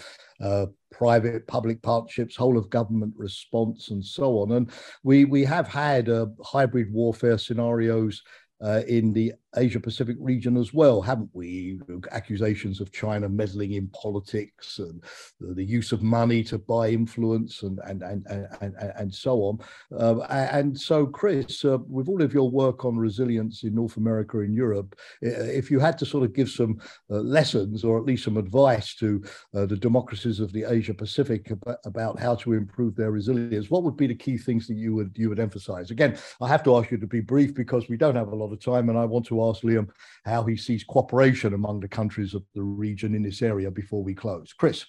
uh, 0.42 0.66
private 0.92 1.48
public 1.48 1.82
partnerships, 1.82 2.36
whole 2.36 2.58
of 2.58 2.70
government 2.70 3.14
response, 3.18 3.90
and 3.90 4.06
so 4.06 4.40
on. 4.40 4.52
And 4.52 4.72
we 5.04 5.26
we 5.26 5.44
have 5.46 5.68
had 5.68 6.10
uh, 6.10 6.28
hybrid 6.44 6.92
warfare 6.92 7.38
scenarios 7.38 8.22
uh, 8.62 8.82
in 8.88 9.14
the 9.14 9.34
Asia 9.56 9.80
Pacific 9.80 10.16
region 10.20 10.58
as 10.58 10.74
well, 10.74 11.02
haven't 11.02 11.30
we? 11.34 11.80
Accusations 12.12 12.82
of 12.82 12.92
China 12.92 13.28
meddling 13.28 13.74
in 13.74 13.88
politics 13.88 14.80
and 14.80 15.04
the 15.40 15.64
use 15.64 15.92
of 15.92 16.04
money 16.04 16.44
to 16.44 16.58
buy 16.58 16.90
influence 16.90 17.64
and 17.64 17.80
and 17.86 18.04
and 18.04 18.26
and, 18.62 18.76
and 18.76 19.14
so 19.14 19.40
on. 19.42 19.60
Uh, 19.98 20.22
and 20.30 20.80
so, 20.80 21.06
Chris, 21.06 21.66
uh, 21.66 21.78
with 21.88 22.08
all 22.08 22.22
of 22.22 22.34
your 22.34 22.50
work 22.50 22.86
on 22.86 22.98
resilience 22.98 23.64
in 23.64 23.74
North 23.74 23.98
America 23.98 24.40
and 24.40 24.54
Europe, 24.54 24.96
if 25.22 25.72
you 25.72 25.80
had 25.80 25.98
to 25.98 26.06
sort 26.06 26.24
of 26.24 26.34
give 26.34 26.50
some 26.50 26.80
uh, 27.10 27.16
lessons 27.16 27.84
or 27.84 27.98
at 27.98 28.06
least 28.06 28.24
some 28.24 28.38
advice 28.38 28.94
to 28.96 29.24
uh, 29.56 29.66
the 29.66 29.78
democracies 29.78 30.40
of 30.40 30.54
the 30.54 30.64
Asia 30.64 30.94
Pacific 30.94 31.50
about, 31.52 31.78
about 31.86 32.20
how 32.20 32.36
to 32.36 32.54
improve 32.54 32.96
their 32.96 33.12
resilience, 33.12 33.70
what 33.70 33.84
would 33.84 33.98
be 33.98 34.08
the 34.08 34.16
key 34.16 34.38
things 34.38 34.68
that 34.68 34.76
you 34.76 34.94
would 34.96 35.12
you 35.16 35.30
would 35.30 35.40
emphasize? 35.40 35.90
Again, 35.90 36.18
I 36.42 36.48
have 36.48 36.64
to 36.64 36.78
ask 36.78 36.92
you 36.92 36.98
to 36.98 37.08
be 37.08 37.22
brief 37.22 37.56
because 37.56 37.90
we 37.90 37.98
don't 37.98 38.16
have 38.16 38.32
a 38.32 38.36
lot 38.36 38.54
of 38.54 38.64
time, 38.64 38.90
and 38.90 38.98
I 38.98 39.06
want 39.06 39.26
to 39.28 39.39
ask 39.44 39.64
Liam 39.64 39.90
how 40.26 40.44
he 40.44 40.56
sees 40.56 40.84
cooperation 40.84 41.54
among 41.54 41.80
the 41.80 41.88
countries 41.88 42.34
of 42.34 42.44
the 42.56 42.64
region 42.64 43.16
in 43.16 43.24
this 43.24 43.42
area 43.42 43.70
before 43.70 44.04
we 44.04 44.14
close. 44.14 44.54
Chris. 44.54 44.86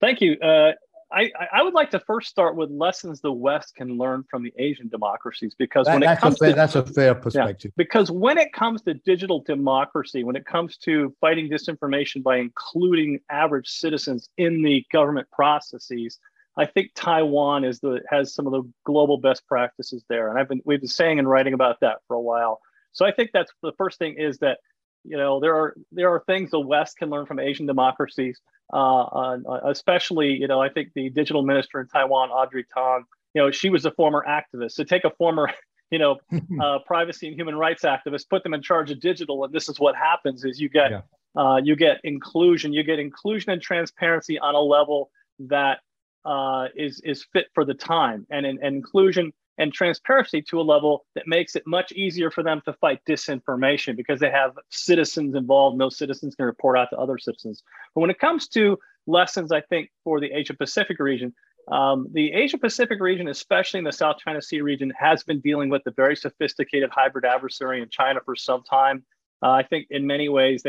Thank 0.00 0.20
you. 0.20 0.38
Uh, 0.40 0.72
I, 1.14 1.30
I, 1.52 1.62
would 1.62 1.74
like 1.74 1.90
to 1.90 2.00
first 2.00 2.28
start 2.28 2.56
with 2.56 2.70
lessons 2.70 3.20
the 3.20 3.30
West 3.30 3.74
can 3.76 3.96
learn 3.96 4.24
from 4.28 4.42
the 4.42 4.52
Asian 4.58 4.88
democracies 4.88 5.54
because 5.56 5.86
that, 5.86 5.94
when 5.94 6.02
it 6.02 6.18
comes 6.18 6.38
fair, 6.38 6.50
to 6.50 6.54
that's 6.54 6.74
a 6.74 6.84
fair 6.84 7.14
perspective. 7.14 7.70
Yeah, 7.76 7.84
because 7.84 8.10
when 8.10 8.36
it 8.36 8.52
comes 8.52 8.82
to 8.82 8.94
digital 8.94 9.40
democracy, 9.40 10.24
when 10.24 10.34
it 10.34 10.44
comes 10.44 10.76
to 10.78 11.14
fighting 11.20 11.48
disinformation 11.48 12.22
by 12.22 12.38
including 12.38 13.20
average 13.30 13.68
citizens 13.68 14.28
in 14.38 14.62
the 14.62 14.84
government 14.92 15.28
processes, 15.30 16.18
I 16.56 16.66
think 16.66 16.90
Taiwan 16.94 17.64
is 17.64 17.80
the 17.80 18.00
has 18.10 18.34
some 18.34 18.46
of 18.46 18.52
the 18.52 18.62
global 18.84 19.18
best 19.18 19.46
practices 19.46 20.04
there, 20.08 20.30
and 20.30 20.38
I've 20.38 20.48
been 20.48 20.60
we've 20.64 20.80
been 20.80 20.88
saying 20.88 21.18
and 21.18 21.28
writing 21.28 21.54
about 21.54 21.80
that 21.80 21.98
for 22.08 22.14
a 22.14 22.20
while. 22.20 22.60
So 22.94 23.04
I 23.04 23.12
think 23.12 23.30
that's 23.34 23.52
the 23.62 23.72
first 23.76 23.98
thing 23.98 24.16
is 24.18 24.38
that 24.38 24.58
you 25.04 25.18
know 25.18 25.38
there 25.40 25.54
are 25.54 25.76
there 25.92 26.10
are 26.10 26.22
things 26.26 26.50
the 26.50 26.60
West 26.60 26.96
can 26.96 27.10
learn 27.10 27.26
from 27.26 27.38
Asian 27.38 27.66
democracies, 27.66 28.40
uh, 28.72 29.02
uh, 29.02 29.38
especially 29.66 30.30
you 30.30 30.48
know 30.48 30.60
I 30.60 30.70
think 30.70 30.92
the 30.94 31.10
digital 31.10 31.42
minister 31.42 31.80
in 31.80 31.88
Taiwan, 31.88 32.30
Audrey 32.30 32.64
Tong. 32.72 33.04
you 33.34 33.42
know 33.42 33.50
she 33.50 33.68
was 33.68 33.84
a 33.84 33.90
former 33.90 34.24
activist. 34.26 34.72
So 34.72 34.84
take 34.84 35.04
a 35.04 35.10
former 35.10 35.50
you 35.90 35.98
know 35.98 36.18
uh, 36.62 36.78
privacy 36.86 37.28
and 37.28 37.36
human 37.36 37.56
rights 37.56 37.82
activist, 37.82 38.30
put 38.30 38.42
them 38.42 38.54
in 38.54 38.62
charge 38.62 38.90
of 38.90 39.00
digital, 39.00 39.44
and 39.44 39.52
this 39.52 39.68
is 39.68 39.78
what 39.78 39.94
happens: 39.94 40.44
is 40.44 40.58
you 40.58 40.70
get 40.70 40.90
yeah. 40.90 41.00
Uh, 41.36 41.56
you 41.56 41.74
get 41.74 41.98
inclusion, 42.04 42.72
you 42.72 42.84
get 42.84 43.00
inclusion 43.00 43.50
and 43.50 43.60
transparency 43.60 44.38
on 44.38 44.54
a 44.54 44.60
level 44.60 45.10
that 45.40 45.80
uh, 46.24 46.68
is 46.76 47.00
is 47.04 47.26
fit 47.32 47.46
for 47.54 47.64
the 47.64 47.74
time, 47.74 48.26
and, 48.30 48.46
and 48.46 48.62
inclusion 48.62 49.32
and 49.58 49.72
transparency 49.72 50.42
to 50.42 50.60
a 50.60 50.62
level 50.62 51.04
that 51.14 51.26
makes 51.26 51.54
it 51.54 51.62
much 51.66 51.92
easier 51.92 52.30
for 52.30 52.42
them 52.42 52.60
to 52.64 52.72
fight 52.74 53.00
disinformation 53.08 53.96
because 53.96 54.20
they 54.20 54.30
have 54.30 54.52
citizens 54.70 55.34
involved. 55.34 55.78
No 55.78 55.88
citizens 55.88 56.34
can 56.34 56.46
report 56.46 56.76
out 56.76 56.88
to 56.90 56.98
other 56.98 57.18
citizens. 57.18 57.62
But 57.94 58.00
when 58.00 58.10
it 58.10 58.18
comes 58.18 58.48
to 58.48 58.78
lessons, 59.06 59.52
I 59.52 59.60
think 59.60 59.90
for 60.02 60.20
the 60.20 60.32
Asia 60.32 60.54
Pacific 60.54 60.98
region, 60.98 61.32
um, 61.70 62.08
the 62.12 62.32
Asia 62.32 62.58
Pacific 62.58 63.00
region, 63.00 63.28
especially 63.28 63.78
in 63.78 63.84
the 63.84 63.92
South 63.92 64.16
China 64.18 64.42
Sea 64.42 64.60
region, 64.60 64.92
has 64.98 65.22
been 65.22 65.40
dealing 65.40 65.70
with 65.70 65.82
a 65.86 65.92
very 65.92 66.16
sophisticated 66.16 66.90
hybrid 66.90 67.24
adversary 67.24 67.80
in 67.80 67.88
China 67.88 68.20
for 68.24 68.36
some 68.36 68.62
time. 68.64 69.04
Uh, 69.42 69.50
I 69.50 69.62
think 69.62 69.86
in 69.90 70.06
many 70.06 70.28
ways, 70.28 70.62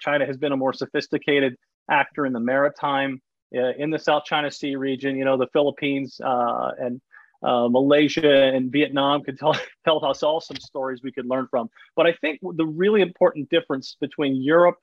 China 0.00 0.26
has 0.26 0.36
been 0.36 0.52
a 0.52 0.56
more 0.56 0.72
sophisticated 0.72 1.56
actor 1.90 2.24
in 2.24 2.32
the 2.32 2.40
maritime, 2.40 3.20
uh, 3.54 3.72
in 3.78 3.90
the 3.90 3.98
South 3.98 4.24
China 4.24 4.50
Sea 4.50 4.76
region. 4.76 5.16
You 5.16 5.24
know, 5.24 5.36
the 5.36 5.48
Philippines 5.52 6.20
uh, 6.24 6.72
and 6.78 7.00
uh, 7.42 7.68
Malaysia 7.68 8.52
and 8.54 8.70
Vietnam 8.72 9.22
could 9.22 9.38
tell 9.38 9.54
tell 9.84 10.04
us 10.04 10.22
all 10.22 10.40
some 10.40 10.56
stories 10.56 11.00
we 11.02 11.12
could 11.12 11.26
learn 11.26 11.46
from. 11.50 11.70
But 11.96 12.06
I 12.06 12.12
think 12.20 12.40
the 12.42 12.66
really 12.66 13.00
important 13.00 13.48
difference 13.50 13.96
between 14.00 14.36
Europe, 14.36 14.76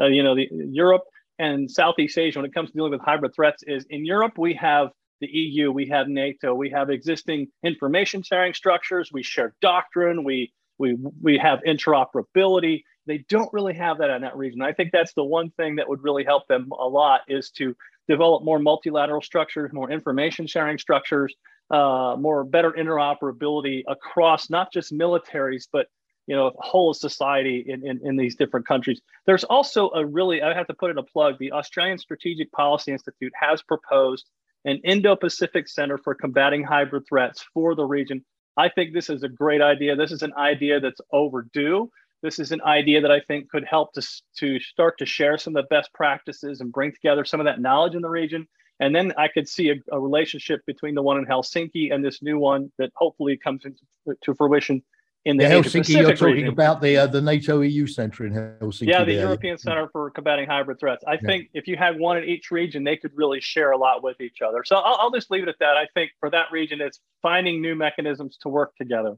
uh, 0.00 0.06
you 0.06 0.22
know, 0.22 0.34
the 0.34 0.48
Europe 0.50 1.04
and 1.38 1.70
Southeast 1.70 2.18
Asia 2.18 2.38
when 2.38 2.46
it 2.46 2.54
comes 2.54 2.70
to 2.70 2.76
dealing 2.76 2.92
with 2.92 3.00
hybrid 3.00 3.34
threats 3.34 3.62
is 3.66 3.86
in 3.90 4.04
Europe 4.04 4.34
we 4.36 4.54
have 4.54 4.90
the 5.20 5.28
EU, 5.28 5.70
we 5.70 5.86
have 5.86 6.08
NATO, 6.08 6.52
we 6.52 6.68
have 6.70 6.90
existing 6.90 7.46
information 7.62 8.22
sharing 8.22 8.52
structures, 8.52 9.10
we 9.12 9.22
share 9.22 9.54
doctrine, 9.62 10.24
we 10.24 10.52
we 10.78 10.96
we 11.22 11.38
have 11.38 11.60
interoperability. 11.66 12.82
They 13.06 13.24
don't 13.28 13.52
really 13.52 13.74
have 13.74 13.98
that 13.98 14.10
in 14.10 14.22
that 14.22 14.36
region. 14.36 14.62
I 14.62 14.72
think 14.72 14.90
that's 14.92 15.14
the 15.14 15.24
one 15.24 15.50
thing 15.50 15.76
that 15.76 15.88
would 15.88 16.02
really 16.02 16.24
help 16.24 16.46
them 16.48 16.70
a 16.72 16.86
lot 16.86 17.22
is 17.28 17.50
to 17.52 17.74
develop 18.08 18.44
more 18.44 18.58
multilateral 18.58 19.22
structures, 19.22 19.72
more 19.72 19.90
information 19.90 20.46
sharing 20.46 20.78
structures, 20.78 21.34
uh, 21.70 22.16
more 22.18 22.44
better 22.44 22.72
interoperability 22.72 23.82
across 23.88 24.50
not 24.50 24.72
just 24.72 24.92
militaries, 24.92 25.66
but 25.72 25.86
you 26.26 26.36
know, 26.36 26.52
whole 26.58 26.94
society 26.94 27.64
in, 27.66 27.86
in, 27.86 28.00
in 28.04 28.16
these 28.16 28.36
different 28.36 28.66
countries. 28.66 29.00
There's 29.26 29.44
also 29.44 29.90
a 29.90 30.06
really, 30.06 30.40
I 30.40 30.54
have 30.54 30.68
to 30.68 30.74
put 30.74 30.90
in 30.90 30.98
a 30.98 31.02
plug, 31.02 31.38
the 31.38 31.52
Australian 31.52 31.98
Strategic 31.98 32.52
Policy 32.52 32.92
Institute 32.92 33.32
has 33.40 33.60
proposed 33.62 34.26
an 34.64 34.80
Indo-Pacific 34.84 35.68
Center 35.68 35.98
for 35.98 36.14
combating 36.14 36.62
hybrid 36.62 37.04
threats 37.08 37.44
for 37.52 37.74
the 37.74 37.84
region. 37.84 38.24
I 38.56 38.68
think 38.68 38.92
this 38.92 39.10
is 39.10 39.24
a 39.24 39.28
great 39.28 39.60
idea. 39.60 39.96
This 39.96 40.12
is 40.12 40.22
an 40.22 40.32
idea 40.36 40.78
that's 40.78 41.00
overdue. 41.10 41.90
This 42.22 42.38
is 42.38 42.52
an 42.52 42.62
idea 42.62 43.00
that 43.00 43.10
I 43.10 43.20
think 43.20 43.50
could 43.50 43.64
help 43.64 43.92
to, 43.94 44.02
to 44.38 44.60
start 44.60 44.98
to 44.98 45.06
share 45.06 45.38
some 45.38 45.56
of 45.56 45.64
the 45.64 45.74
best 45.74 45.92
practices 45.92 46.60
and 46.60 46.72
bring 46.72 46.92
together 46.92 47.24
some 47.24 47.40
of 47.40 47.46
that 47.46 47.60
knowledge 47.60 47.94
in 47.94 48.02
the 48.02 48.08
region 48.08 48.46
and 48.82 48.94
then 48.94 49.12
I 49.16 49.28
could 49.28 49.48
see 49.48 49.70
a, 49.70 49.76
a, 49.92 50.00
relationship 50.00 50.66
between 50.66 50.96
the 50.96 51.02
one 51.02 51.16
in 51.16 51.24
Helsinki 51.24 51.94
and 51.94 52.04
this 52.04 52.20
new 52.20 52.38
one 52.38 52.72
that 52.78 52.90
hopefully 52.96 53.36
comes 53.36 53.64
into 53.64 53.82
to 54.22 54.34
fruition 54.34 54.82
in 55.24 55.36
the 55.36 55.44
yeah, 55.44 55.50
Helsinki. 55.50 56.00
You're 56.00 56.16
talking 56.16 56.34
region. 56.34 56.48
about 56.48 56.80
the 56.80 56.96
uh, 56.96 57.06
the 57.06 57.20
NATO 57.22 57.60
EU 57.60 57.86
center 57.86 58.26
in 58.26 58.32
Helsinki. 58.32 58.88
Yeah, 58.88 59.04
the 59.04 59.14
there. 59.14 59.26
European 59.26 59.56
Center 59.56 59.88
for 59.92 60.10
Combating 60.10 60.48
Hybrid 60.48 60.80
Threats. 60.80 61.04
I 61.06 61.12
yeah. 61.12 61.18
think 61.24 61.50
if 61.54 61.68
you 61.68 61.76
had 61.76 61.96
one 61.96 62.18
in 62.18 62.24
each 62.24 62.50
region, 62.50 62.82
they 62.82 62.96
could 62.96 63.12
really 63.14 63.40
share 63.40 63.70
a 63.70 63.78
lot 63.78 64.02
with 64.02 64.20
each 64.20 64.42
other. 64.42 64.64
So 64.64 64.76
I'll, 64.76 64.96
I'll 65.00 65.12
just 65.12 65.30
leave 65.30 65.44
it 65.44 65.48
at 65.48 65.60
that. 65.60 65.76
I 65.76 65.86
think 65.94 66.10
for 66.18 66.28
that 66.30 66.46
region, 66.50 66.80
it's 66.80 66.98
finding 67.22 67.62
new 67.62 67.76
mechanisms 67.76 68.36
to 68.42 68.48
work 68.48 68.74
together. 68.76 69.16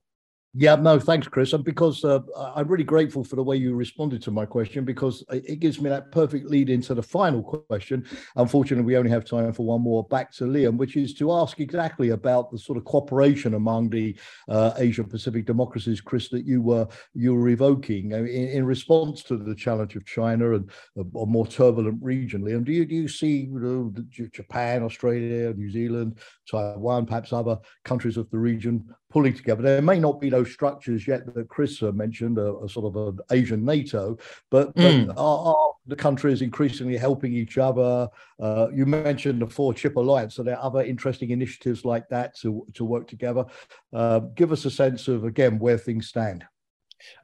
Yeah, 0.56 0.76
no, 0.76 1.00
thanks, 1.00 1.26
Chris. 1.26 1.52
And 1.52 1.64
because 1.64 2.04
uh, 2.04 2.20
I'm 2.54 2.68
really 2.68 2.84
grateful 2.84 3.24
for 3.24 3.34
the 3.34 3.42
way 3.42 3.56
you 3.56 3.74
responded 3.74 4.22
to 4.22 4.30
my 4.30 4.46
question, 4.46 4.84
because 4.84 5.24
it 5.32 5.58
gives 5.58 5.80
me 5.80 5.90
that 5.90 6.12
perfect 6.12 6.46
lead 6.46 6.70
into 6.70 6.94
the 6.94 7.02
final 7.02 7.42
question. 7.42 8.06
Unfortunately, 8.36 8.84
we 8.84 8.96
only 8.96 9.10
have 9.10 9.24
time 9.24 9.52
for 9.52 9.66
one 9.66 9.80
more 9.80 10.04
back 10.04 10.30
to 10.34 10.44
Liam, 10.44 10.76
which 10.76 10.96
is 10.96 11.12
to 11.14 11.32
ask 11.32 11.58
exactly 11.58 12.10
about 12.10 12.52
the 12.52 12.58
sort 12.58 12.78
of 12.78 12.84
cooperation 12.84 13.54
among 13.54 13.90
the 13.90 14.16
uh, 14.48 14.74
Asia 14.76 15.02
Pacific 15.02 15.44
democracies, 15.44 16.00
Chris, 16.00 16.28
that 16.28 16.46
you 16.46 16.62
were 16.62 16.86
you 17.14 17.34
were 17.34 17.48
evoking 17.48 18.12
in, 18.12 18.28
in 18.28 18.64
response 18.64 19.24
to 19.24 19.36
the 19.36 19.56
challenge 19.56 19.96
of 19.96 20.06
China 20.06 20.54
and 20.54 20.70
a, 20.96 21.00
a 21.18 21.26
more 21.26 21.48
turbulent 21.48 21.98
region. 22.00 22.42
Liam, 22.42 22.64
do 22.64 22.70
you 22.70 22.84
do 22.84 22.94
you 22.94 23.08
see 23.08 23.48
you 23.52 23.58
know, 23.58 23.92
Japan, 24.32 24.84
Australia, 24.84 25.52
New 25.52 25.70
Zealand, 25.70 26.20
Taiwan, 26.48 27.06
perhaps 27.06 27.32
other 27.32 27.58
countries 27.84 28.16
of 28.16 28.30
the 28.30 28.38
region 28.38 28.84
pulling 29.14 29.32
together. 29.32 29.62
There 29.62 29.80
may 29.80 30.00
not 30.00 30.20
be 30.20 30.28
those 30.28 30.52
structures 30.52 31.06
yet 31.06 31.32
that 31.32 31.48
Chris 31.48 31.80
mentioned, 31.80 32.36
a, 32.36 32.56
a 32.56 32.68
sort 32.68 32.86
of 32.86 32.96
an 32.96 33.20
Asian 33.30 33.64
NATO, 33.64 34.18
but, 34.50 34.74
mm. 34.74 35.06
but 35.06 35.16
are, 35.16 35.54
are, 35.54 35.72
the 35.86 35.94
countries 35.94 36.42
increasingly 36.42 36.96
helping 36.96 37.32
each 37.32 37.56
other? 37.56 38.08
Uh, 38.40 38.66
you 38.74 38.86
mentioned 38.86 39.40
the 39.40 39.46
Four 39.46 39.72
Chip 39.72 39.94
Alliance, 39.94 40.34
so 40.34 40.42
there 40.42 40.58
are 40.58 40.64
other 40.64 40.82
interesting 40.82 41.30
initiatives 41.30 41.84
like 41.84 42.08
that 42.08 42.36
to, 42.38 42.66
to 42.74 42.84
work 42.84 43.06
together. 43.06 43.44
Uh, 43.92 44.18
give 44.34 44.50
us 44.50 44.64
a 44.64 44.70
sense 44.70 45.06
of, 45.06 45.22
again, 45.22 45.60
where 45.60 45.78
things 45.78 46.08
stand. 46.08 46.44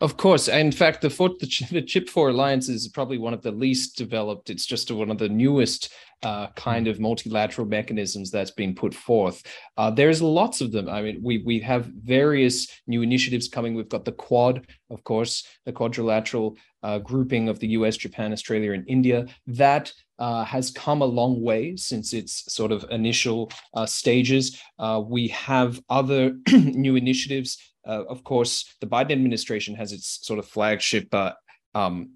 Of 0.01 0.17
course. 0.17 0.49
In 0.49 0.73
fact, 0.73 1.03
the, 1.03 1.09
the, 1.09 1.67
the 1.71 1.83
Chip 1.83 2.09
4 2.09 2.31
Alliance 2.31 2.69
is 2.69 2.89
probably 2.89 3.19
one 3.19 3.35
of 3.35 3.43
the 3.43 3.51
least 3.51 3.97
developed. 3.97 4.51
It's 4.51 4.67
just 4.67 4.91
one 4.91 5.11
of 5.11 5.19
the 5.19 5.29
newest 5.29 5.93
uh, 6.23 6.49
kind 6.49 6.87
of 6.87 7.01
multilateral 7.01 7.67
mechanisms 7.67 8.31
that's 8.31 8.51
been 8.51 8.75
put 8.75 8.95
forth. 8.95 9.43
Uh, 9.77 9.91
there's 9.91 10.21
lots 10.21 10.61
of 10.61 10.73
them. 10.73 10.89
I 10.89 11.03
mean, 11.03 11.21
we 11.23 11.43
we 11.45 11.61
have 11.61 11.87
various 11.87 12.69
new 12.87 13.03
initiatives 13.03 13.49
coming. 13.49 13.75
We've 13.75 13.89
got 13.89 14.05
the 14.05 14.13
Quad, 14.13 14.67
of 14.91 15.03
course, 15.05 15.47
the 15.65 15.73
quadrilateral 15.73 16.57
uh, 16.83 16.99
grouping 16.99 17.49
of 17.49 17.59
the 17.59 17.69
U.S., 17.69 17.97
Japan, 17.97 18.33
Australia, 18.33 18.73
and 18.73 18.85
India. 18.89 19.27
That 19.47 19.93
uh, 20.21 20.45
has 20.45 20.71
come 20.71 21.01
a 21.01 21.07
long 21.07 21.43
way 21.43 21.75
since 21.77 22.13
its 22.13 22.53
sort 22.53 22.71
of 22.71 22.85
initial 22.91 23.51
uh, 23.75 23.87
stages. 23.87 24.61
Uh, 24.79 25.03
we 25.05 25.29
have 25.29 25.81
other 25.89 26.37
new 26.53 26.95
initiatives. 26.95 27.59
Uh, 27.89 28.05
of 28.05 28.23
course, 28.23 28.77
the 28.81 28.87
Biden 28.87 29.13
administration 29.13 29.75
has 29.75 29.93
its 29.93 30.21
sort 30.23 30.39
of 30.39 30.47
flagship 30.47 31.13
uh, 31.15 31.33
um, 31.75 32.15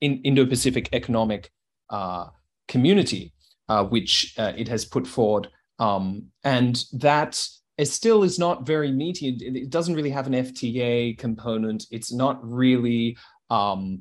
in 0.00 0.20
Indo-Pacific 0.22 0.88
Economic 0.92 1.50
uh, 1.88 2.26
Community, 2.66 3.32
which 3.88 4.34
it 4.36 4.66
has 4.66 4.84
put 4.84 5.06
forward, 5.06 5.48
um, 5.78 6.26
and 6.42 6.84
that 6.94 7.48
it 7.78 7.86
still 7.86 8.24
is 8.24 8.38
not 8.38 8.66
very 8.66 8.90
meaty. 8.90 9.28
It, 9.28 9.70
doesn't 9.70 9.94
really 9.94 10.10
have 10.10 10.26
an 10.26 10.32
FTA 10.32 11.16
component. 11.16 11.86
It's 11.92 12.12
not 12.12 12.40
really 12.42 13.16
um, 13.50 14.00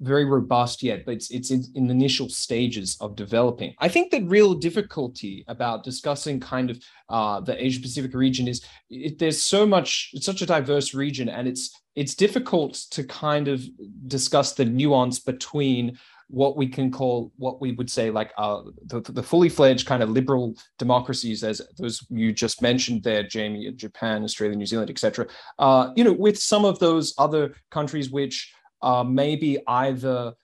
very 0.00 0.24
robust 0.24 0.82
yet, 0.82 1.04
but 1.04 1.14
it's 1.14 1.30
it's 1.30 1.50
in, 1.50 1.64
in 1.74 1.90
initial 1.90 2.28
stages 2.28 2.96
of 3.00 3.16
developing. 3.16 3.74
I 3.78 3.88
think 3.88 4.10
the 4.10 4.22
real 4.24 4.54
difficulty 4.54 5.44
about 5.48 5.84
discussing 5.84 6.40
kind 6.40 6.70
of 6.70 6.78
uh, 7.08 7.40
the 7.40 7.62
Asia 7.62 7.80
Pacific 7.80 8.14
region 8.14 8.48
is 8.48 8.64
it, 8.90 9.18
there's 9.18 9.40
so 9.40 9.66
much, 9.66 10.10
it's 10.12 10.26
such 10.26 10.42
a 10.42 10.46
diverse 10.46 10.94
region, 10.94 11.28
and 11.28 11.48
it's 11.48 11.80
it's 11.94 12.14
difficult 12.14 12.74
to 12.90 13.04
kind 13.04 13.48
of 13.48 13.62
discuss 14.06 14.52
the 14.52 14.64
nuance 14.64 15.18
between 15.18 15.98
what 16.28 16.56
we 16.56 16.66
can 16.66 16.90
call 16.90 17.32
what 17.36 17.60
we 17.60 17.72
would 17.72 17.88
say 17.88 18.10
like 18.10 18.32
uh, 18.36 18.62
the, 18.86 19.00
the 19.00 19.22
fully 19.22 19.48
fledged 19.48 19.86
kind 19.86 20.02
of 20.02 20.10
liberal 20.10 20.54
democracies 20.76 21.44
as 21.44 21.62
those 21.78 22.04
you 22.10 22.32
just 22.32 22.60
mentioned 22.60 23.02
there 23.04 23.22
jamie 23.22 23.70
japan 23.72 24.24
australia 24.24 24.56
new 24.56 24.66
zealand 24.66 24.90
etc 24.90 25.26
uh, 25.60 25.90
you 25.94 26.02
know 26.02 26.12
with 26.12 26.36
some 26.36 26.64
of 26.64 26.80
those 26.80 27.14
other 27.18 27.54
countries 27.70 28.10
which 28.10 28.52
uh, 28.82 29.04
maybe 29.04 29.58
either 29.66 30.34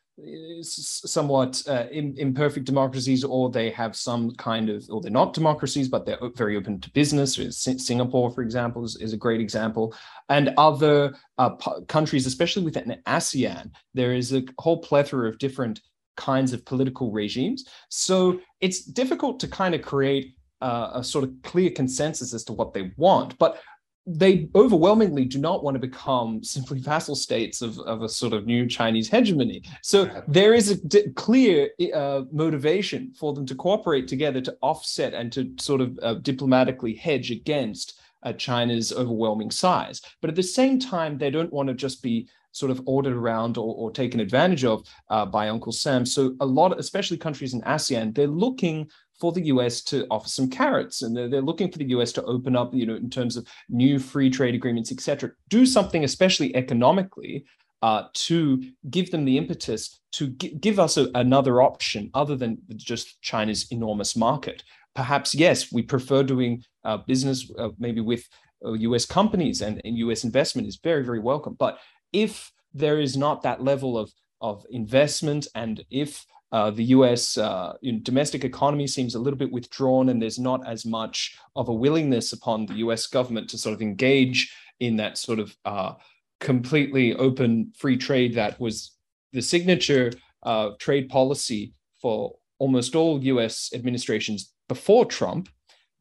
somewhat 0.62 1.62
uh, 1.66 1.87
imperfect 1.90 2.66
democracies 2.66 3.25
or 3.25 3.51
they 3.51 3.71
have 3.71 3.97
some 3.97 4.31
kind 4.33 4.68
of 4.68 4.85
or 4.90 5.01
they're 5.01 5.11
not 5.11 5.33
democracies 5.33 5.88
but 5.88 6.05
they're 6.05 6.18
very 6.37 6.57
open 6.57 6.81
to 6.81 6.90
business. 6.90 7.37
Singapore 7.79 8.31
for 8.31 8.42
example 8.42 8.85
is, 8.85 8.97
is 8.97 9.12
a 9.12 9.16
great 9.16 9.40
example. 9.40 9.95
And 10.29 10.53
other 10.59 11.14
uh, 11.38 11.51
countries 11.88 12.27
especially 12.27 12.62
within 12.62 13.01
asean 13.07 13.71
there 13.95 14.14
is 14.14 14.33
a 14.35 14.45
whole 14.59 14.79
plethora 14.79 15.29
of 15.29 15.38
different 15.38 15.81
kinds 16.16 16.53
of 16.53 16.64
political 16.66 17.11
regimes. 17.11 17.64
So 17.88 18.38
it's 18.61 18.85
difficult 18.85 19.40
to 19.40 19.49
kind 19.49 19.75
of 19.75 19.81
create 19.81 20.35
uh, 20.61 20.90
a 20.95 21.03
sort 21.03 21.25
of 21.25 21.33
clear 21.42 21.71
consensus 21.71 22.35
as 22.35 22.45
to 22.45 22.53
what 22.53 22.73
they 22.73 22.92
want 22.97 23.37
but 23.38 23.61
they 24.07 24.49
overwhelmingly 24.55 25.25
do 25.25 25.38
not 25.38 25.62
want 25.62 25.77
to 25.77 25.79
become 25.79 26.43
simply 26.43 26.81
vassal 26.81 27.15
states 27.15 27.62
of, 27.62 27.79
of 27.81 28.03
a 28.03 28.09
sort 28.09 28.33
of 28.33 28.47
new 28.47 28.67
Chinese 28.67 29.09
hegemony. 29.09 29.62
So 29.83 30.11
there 30.27 30.55
is 30.55 30.71
a 30.71 30.77
d- 30.87 31.11
clear 31.15 31.71
uh, 31.95 32.23
motivation 32.33 33.12
for 33.15 33.33
them 33.33 33.47
to 33.47 33.55
cooperate 33.55 34.09
together 34.09 34.41
to 34.41 34.57
offset 34.61 35.15
and 35.15 35.33
to 35.33 35.55
sort 35.61 35.81
of 35.81 35.99
uh, 36.03 36.15
diplomatically 36.15 36.95
hedge 36.95 37.31
against 37.31 38.01
uh, 38.25 38.33
China's 38.33 38.93
overwhelming 38.93 39.51
size. 39.51 40.01
But 40.21 40.31
at 40.31 40.37
the 40.37 40.43
same 40.43 40.79
time, 40.81 41.17
they 41.17 41.31
don't 41.31 41.53
want 41.53 41.69
to 41.69 41.75
just 41.75 42.03
be 42.03 42.29
sort 42.51 42.71
of 42.71 42.83
ordered 42.87 43.15
around 43.15 43.57
or, 43.57 43.75
or 43.75 43.91
taken 43.91 44.21
advantage 44.21 44.65
of 44.65 44.87
uh, 45.11 45.27
by 45.27 45.49
Uncle 45.49 45.73
Sam. 45.73 46.05
So 46.05 46.35
a 46.41 46.47
lot, 46.47 46.73
of, 46.73 46.79
especially 46.79 47.17
countries 47.17 47.55
in 47.55 47.62
ASEAN, 47.62 48.15
they're 48.15 48.27
looking 48.27 48.91
for 49.23 49.31
the 49.31 49.47
US 49.55 49.83
to 49.83 50.05
offer 50.11 50.29
some 50.29 50.51
carrots, 50.51 51.03
and 51.03 51.17
they're, 51.17 51.29
they're 51.29 51.49
looking 51.51 51.71
for 51.71 51.79
the 51.79 51.91
US 51.97 52.11
to 52.15 52.25
open 52.25 52.57
up, 52.57 52.75
you 52.75 52.85
know, 52.85 52.97
in 52.97 53.09
terms 53.09 53.37
of 53.37 53.47
new 53.69 54.01
free 54.01 54.29
trade 54.29 54.57
agreements, 54.57 54.91
etc. 54.91 55.31
Do 55.49 55.65
something, 55.65 56.03
especially 56.03 56.57
economically, 56.57 57.45
uh, 57.83 58.03
to 58.15 58.61
give 58.91 59.13
them 59.13 59.25
the 59.25 59.39
impetus 59.39 60.01
to 60.19 60.27
give 60.27 60.81
us 60.81 60.97
a, 60.97 61.09
another 61.15 61.63
option 61.63 62.11
other 62.15 62.35
than 62.35 62.59
just 62.75 63.23
China's 63.23 63.71
enormous 63.71 64.17
market. 64.17 64.65
Perhaps 64.97 65.37
yes, 65.37 65.71
we 65.73 65.83
prefer 65.83 66.25
doing 66.25 66.65
uh, 66.83 66.97
business 66.97 67.49
uh, 67.61 67.69
maybe 67.79 68.01
with 68.01 68.29
U.S. 68.65 69.09
Uh, 69.09 69.15
companies, 69.15 69.63
and, 69.63 69.81
and 69.85 69.97
U.S. 69.99 70.25
investment 70.25 70.67
is 70.67 70.81
very 70.83 71.05
very 71.05 71.21
welcome. 71.21 71.55
But 71.57 71.79
if 72.13 72.51
there 72.75 72.99
is 72.99 73.17
not 73.17 73.43
that 73.43 73.63
level 73.63 73.97
of 73.97 74.11
of 74.41 74.67
investment, 74.71 75.47
and 75.55 75.85
if 75.91 76.27
uh, 76.53 76.71
the 76.71 76.85
US 76.85 77.38
uh, 77.38 77.73
domestic 78.03 78.45
economy 78.45 78.87
seems 78.87 79.15
a 79.15 79.19
little 79.19 79.38
bit 79.38 79.51
withdrawn, 79.51 80.11
and 80.11 80.21
there's 80.21 80.38
not 80.38 80.67
as 80.67 80.85
much 80.85 81.37
of 81.57 81.69
a 81.69 81.75
willingness 81.75 82.33
upon 82.33 82.67
the 82.67 82.75
US 82.75 83.07
government 83.07 83.49
to 83.51 83.59
sort 83.59 83.75
of 83.75 83.83
engage 83.83 84.55
in 84.79 84.97
that 84.97 85.17
sort 85.17 85.38
of 85.38 85.57
uh, 85.65 85.95
completely 86.41 87.15
open 87.15 87.73
free 87.77 87.97
trade 87.97 88.35
that 88.35 88.61
was 88.61 88.93
the 89.33 89.41
signature 89.41 90.12
uh, 90.43 90.71
trade 90.79 91.09
policy 91.09 91.73
for 92.01 92.35
almost 92.59 92.95
all 92.95 93.23
US 93.25 93.71
administrations 93.75 94.53
before 94.69 95.07
Trump 95.07 95.49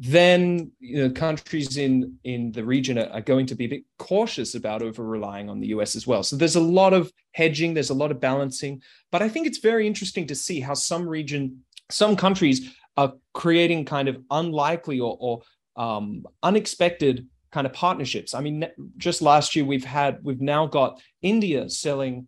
then 0.04 0.72
you 0.80 1.04
know, 1.04 1.14
countries 1.14 1.78
in 1.78 2.18
in 2.24 2.52
the 2.52 2.66
region 2.66 2.98
are, 2.98 3.08
are, 3.10 3.22
going 3.22 3.46
to 3.46 3.54
be 3.54 3.66
a 3.66 3.70
bit 3.70 3.84
cautious 4.00 4.56
about 4.56 4.82
over 4.82 5.04
relying 5.04 5.48
on 5.48 5.60
the 5.60 5.68
US 5.68 5.96
as 5.96 6.08
well. 6.08 6.24
So 6.24 6.36
there's 6.36 6.56
a 6.56 6.60
lot 6.60 6.94
of 6.94 7.12
hedging, 7.34 7.76
there's 7.76 7.92
a 7.92 7.94
lot 7.96 8.10
of 8.10 8.20
balancing, 8.20 8.82
but 9.12 9.22
I 9.22 9.30
think 9.30 9.46
it's 9.46 9.60
very 9.60 9.86
interesting 9.86 10.26
to 10.28 10.36
see 10.36 10.60
how 10.60 10.74
some 10.74 11.08
region, 11.08 11.64
some 11.92 12.16
countries 12.16 12.74
are 12.98 13.14
creating 13.36 13.86
kind 13.86 14.08
of 14.10 14.18
unlikely 14.32 15.00
or, 15.00 15.16
or 15.20 15.42
um, 15.76 16.26
unexpected 16.42 17.28
kind 17.52 17.68
of 17.68 17.74
partnerships. 17.74 18.34
I 18.34 18.42
mean, 18.42 18.68
just 18.98 19.22
last 19.22 19.56
year 19.56 19.66
we've 19.66 19.86
had 19.86 20.18
we've 20.24 20.42
now 20.42 20.66
got 20.66 21.00
India 21.22 21.70
selling 21.70 22.28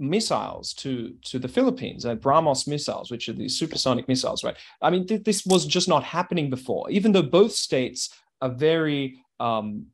missiles 0.00 0.72
to 0.74 1.14
to 1.22 1.38
the 1.38 1.48
Philippines, 1.48 2.04
uh, 2.04 2.16
BrahMos 2.16 2.66
missiles, 2.66 3.10
which 3.10 3.28
are 3.28 3.34
these 3.34 3.58
supersonic 3.58 4.08
missiles, 4.08 4.42
right? 4.42 4.56
I 4.82 4.90
mean, 4.90 5.06
th- 5.06 5.24
this 5.24 5.44
was 5.46 5.66
just 5.66 5.88
not 5.88 6.02
happening 6.02 6.50
before. 6.50 6.90
Even 6.90 7.12
though 7.12 7.22
both 7.22 7.52
states 7.52 8.08
are 8.40 8.48
very 8.48 9.22
um, 9.38 9.86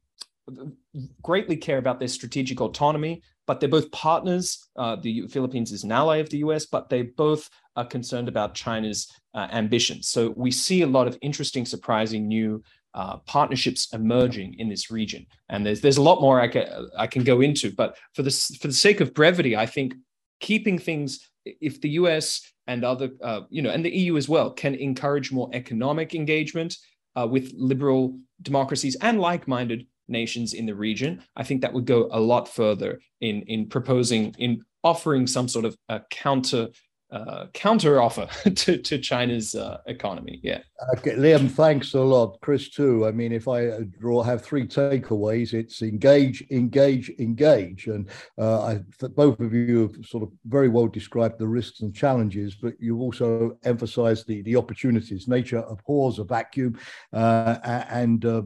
greatly 1.23 1.57
care 1.57 1.79
about 1.79 1.99
their 1.99 2.09
strategic 2.09 2.61
autonomy, 2.61 3.23
but 3.47 3.61
they're 3.61 3.69
both 3.69 3.91
partners. 3.91 4.69
Uh, 4.77 4.97
the 4.97 5.27
Philippines 5.29 5.73
is 5.73 5.85
an 5.85 5.93
ally 5.93 6.19
of 6.19 6.31
the 6.31 6.39
U.S., 6.39 6.67
but 6.67 6.89
they 6.89 7.03
both 7.03 7.51
are 7.77 7.85
concerned 7.85 8.29
about 8.29 8.55
China's 8.55 9.09
uh, 9.35 9.49
ambitions. 9.53 10.09
So 10.09 10.33
we 10.37 10.51
see 10.51 10.83
a 10.83 10.87
lot 10.87 11.07
of 11.07 11.19
interesting, 11.21 11.67
surprising 11.67 12.27
new 12.27 12.63
uh, 12.97 13.19
partnerships 13.19 13.93
emerging 13.93 14.55
in 14.59 14.69
this 14.71 14.91
region. 14.91 15.27
And 15.51 15.65
there's 15.65 15.83
there's 15.83 15.99
a 15.99 16.03
lot 16.03 16.21
more 16.21 16.41
I 16.41 16.49
can 16.49 16.89
I 16.97 17.07
can 17.07 17.23
go 17.23 17.43
into, 17.43 17.71
but 17.71 17.97
for 18.15 18.23
the 18.23 18.31
for 18.61 18.69
the 18.69 18.75
sake 18.75 19.01
of 19.01 19.15
brevity, 19.15 19.55
I 19.57 19.67
think 19.67 19.95
keeping 20.41 20.79
things 20.79 21.21
if 21.45 21.81
the 21.81 21.91
U.S. 21.91 22.41
and 22.67 22.85
other 22.85 23.11
uh, 23.23 23.43
you 23.51 23.61
know 23.63 23.71
and 23.71 23.85
the 23.85 23.95
EU 23.95 24.17
as 24.17 24.29
well 24.29 24.51
can 24.51 24.75
encourage 24.75 25.31
more 25.31 25.51
economic 25.53 26.15
engagement 26.15 26.75
uh, 27.15 27.29
with 27.31 27.53
liberal 27.55 28.19
democracies 28.43 28.97
and 29.03 29.21
like-minded 29.21 29.87
nations 30.09 30.55
in 30.55 30.67
the 30.67 30.75
region, 30.75 31.23
I 31.37 31.43
think 31.43 31.61
that 31.61 31.73
would 31.73 31.87
go 31.87 32.09
a 32.11 32.21
lot 32.21 32.49
further 32.49 33.01
in 33.21 33.43
in 33.43 33.69
proposing 33.69 34.35
in 34.39 34.63
offering 34.83 35.27
some 35.27 35.49
sort 35.49 35.67
of 35.67 35.77
a 35.91 36.01
counter 36.11 36.69
uh, 37.13 37.47
counter 37.55 38.03
offer 38.03 38.27
to, 38.51 38.79
to 38.79 38.99
China's 38.99 39.55
uh, 39.55 39.79
economy. 39.87 40.41
Yeah. 40.43 40.63
Okay, 40.97 41.13
Liam, 41.13 41.49
thanks 41.49 41.95
a 41.95 42.01
lot. 42.01 42.41
Chris, 42.41 42.69
too. 42.69 43.07
I 43.07 43.13
mean, 43.13 43.33
if 43.33 43.47
I 43.47 43.69
uh, 43.69 43.81
draw 43.99 44.23
have 44.23 44.43
three 44.43 44.67
takeaways, 44.67 45.55
it's 45.55 45.83
engage, 45.83 46.45
engage, 46.51 47.11
engage. 47.19 47.87
And 47.87 48.09
uh, 48.39 48.63
I, 48.63 48.81
both 49.15 49.39
of 49.39 49.55
you 49.55 49.83
have 49.83 50.05
sort 50.05 50.25
of 50.25 50.31
very 50.47 50.69
well 50.69 50.89
described 50.89 51.39
the 51.39 51.47
risks 51.47 51.81
and 51.81 51.95
challenges, 51.95 52.57
but 52.57 52.75
you 52.81 52.99
also 52.99 53.57
emphasized 53.65 54.27
the, 54.27 54.43
the 54.43 54.57
opportunities. 54.57 55.29
Nature 55.29 55.65
abhors 55.69 56.19
a 56.19 56.25
vacuum, 56.25 56.79
uh, 57.13 57.59
and 57.89 58.25
uh, 58.25 58.43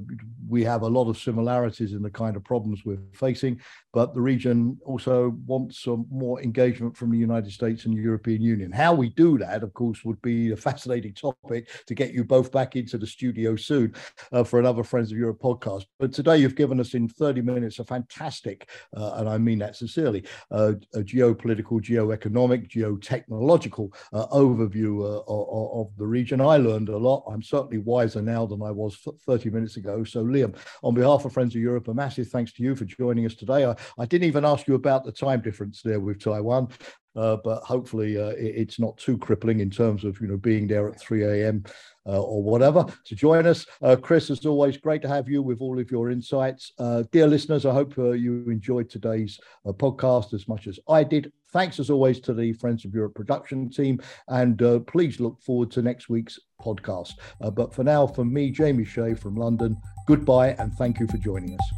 we 0.49 0.63
have 0.65 0.83
a 0.83 0.89
lot 0.89 1.09
of 1.09 1.19
similarities 1.19 1.93
in 1.93 2.03
the 2.03 2.11
kind 2.11 2.37
of 2.37 2.45
problems 2.45 2.85
we're 2.85 2.99
facing. 3.15 3.59
But 3.93 4.15
the 4.15 4.21
region 4.21 4.79
also 4.85 5.35
wants 5.47 5.83
some 5.83 6.07
more 6.11 6.41
engagement 6.43 6.97
from 6.97 7.11
the 7.11 7.19
United 7.19 7.51
States 7.51 7.87
and 7.87 7.95
European 7.95 8.41
Union 8.43 8.50
How 8.73 8.95
we 8.95 9.11
do 9.11 9.39
that, 9.39 9.63
of 9.63 9.73
course, 9.75 10.05
would 10.05 10.21
be 10.23 10.51
a 10.51 10.57
fascinating 10.57 11.15
topic 11.15 11.69
to 11.87 11.95
get 11.95 12.13
you 12.13 12.25
both 12.25 12.51
back 12.51 12.75
into 12.75 12.99
the 12.99 13.07
studio 13.07 13.55
soon 13.55 13.95
uh, 14.33 14.43
for 14.43 14.59
another 14.59 14.83
Friends 14.83 15.13
of 15.13 15.19
Europe 15.19 15.41
podcast. 15.41 15.87
But 15.99 16.13
today 16.13 16.39
you've 16.39 16.57
given 16.57 16.81
us 16.81 16.95
in 16.95 17.09
30 17.09 17.43
minutes 17.43 17.79
a 17.79 17.85
fantastic, 17.85 18.69
uh, 18.97 19.13
and 19.17 19.29
I 19.29 19.39
mean 19.39 19.61
that 19.61 19.77
sincerely, 19.77 20.25
uh, 20.51 20.73
a 20.95 21.01
geopolitical, 21.01 21.81
geoeconomic, 21.81 22.71
geotechnological 22.71 23.95
uh, 24.13 24.27
overview 24.29 25.03
uh, 25.03 25.23
of, 25.29 25.87
of, 25.87 25.97
the 25.97 26.07
region. 26.07 26.41
I 26.41 26.57
learned 26.57 26.89
a 26.89 26.97
lot. 26.97 27.25
I'm 27.31 27.43
certainly 27.43 27.79
wiser 27.79 28.23
now 28.23 28.47
than 28.47 28.63
I 28.63 28.71
was 28.71 28.99
30 29.27 29.51
minutes 29.51 29.77
ago. 29.77 30.03
So, 30.03 30.25
Liam, 30.25 30.57
on 30.83 30.95
behalf 30.95 31.25
of 31.25 31.33
Friends 31.33 31.55
of 31.55 31.61
Europe, 31.61 31.89
a 31.89 31.95
massive 31.95 32.29
thanks 32.29 32.53
to 32.55 32.63
you 32.63 32.75
for 32.75 32.85
joining 32.85 33.27
us 33.27 33.35
today. 33.35 33.65
I, 33.67 33.77
I 33.99 34.07
didn't 34.07 34.27
even 34.27 34.45
ask 34.45 34.67
you 34.67 34.75
about 34.75 35.05
the 35.05 35.13
time 35.13 35.41
difference 35.41 35.83
there 35.83 36.01
with 36.01 36.23
Taiwan. 36.23 36.69
Uh, 37.17 37.37
but 37.43 37.63
hopefully 37.63 38.19
uh, 38.19 38.29
it, 38.31 38.55
it's 38.57 38.79
not 38.79 38.97
too 38.97 39.19
crippling 39.19 39.61
in 39.61 39.71
terms 39.71 40.05
of 40.05 40.21
you 40.21 40.29
know 40.29 40.37
being 40.37 40.67
there 40.67 40.89
at 40.89 41.01
3 41.01 41.25
a.m. 41.25 41.65
Uh, 42.07 42.21
or 42.21 42.43
whatever 42.43 42.85
to 43.05 43.15
join 43.15 43.47
us. 43.47 43.67
Uh, 43.83 43.97
Chris, 43.97 44.31
as 44.31 44.47
always, 44.47 44.77
great 44.77 45.03
to 45.03 45.09
have 45.09 45.29
you 45.29 45.43
with 45.43 45.61
all 45.61 45.79
of 45.79 45.91
your 45.91 46.11
insights. 46.11 46.73
Uh, 46.79 47.03
dear 47.13 47.27
listeners, 47.27 47.67
I 47.67 47.73
hope 47.73 47.97
uh, 47.99 48.13
you 48.13 48.45
enjoyed 48.49 48.89
today's 48.89 49.39
podcast 49.67 50.33
as 50.33 50.49
much 50.49 50.67
as 50.67 50.79
I 50.89 51.05
did. 51.05 51.33
Thanks 51.53 51.81
as 51.81 51.91
always 51.91 52.21
to 52.21 52.33
the 52.33 52.53
Friends 52.55 52.85
of 52.85 52.95
Europe 52.95 53.15
production 53.15 53.69
team, 53.69 54.01
and 54.29 54.87
please 54.87 55.19
look 55.19 55.41
forward 55.43 55.71
to 55.73 55.83
next 55.83 56.09
week's 56.09 56.39
podcast. 56.61 57.15
but 57.55 57.75
for 57.75 57.83
now, 57.83 58.07
from 58.07 58.33
me, 58.33 58.51
Jamie 58.51 58.85
Shea 58.85 59.15
from 59.15 59.35
London, 59.35 59.77
goodbye 60.07 60.55
and 60.59 60.73
thank 60.75 61.01
you 61.01 61.09
for 61.09 61.19
joining 61.19 61.55
us. 61.55 61.71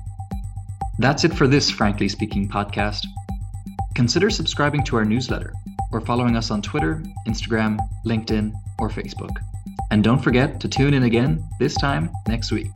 That's 0.99 1.25
it 1.25 1.33
for 1.33 1.49
this 1.49 1.71
Frankly 1.71 2.09
Speaking 2.09 2.49
podcast. 2.49 3.07
Consider 3.95 4.31
subscribing 4.31 4.85
to 4.85 4.97
our 4.97 5.05
newsletter 5.05 5.53
or 5.93 6.01
following 6.01 6.37
us 6.37 6.51
on 6.51 6.63
Twitter, 6.63 7.03
Instagram, 7.27 7.79
LinkedIn, 8.07 8.53
or 8.79 8.89
Facebook. 8.89 9.35
And 9.91 10.03
don't 10.03 10.19
forget 10.19 10.61
to 10.61 10.69
tune 10.69 10.95
in 10.95 11.03
again, 11.03 11.45
this 11.59 11.75
time 11.75 12.11
next 12.27 12.51
week. 12.51 12.71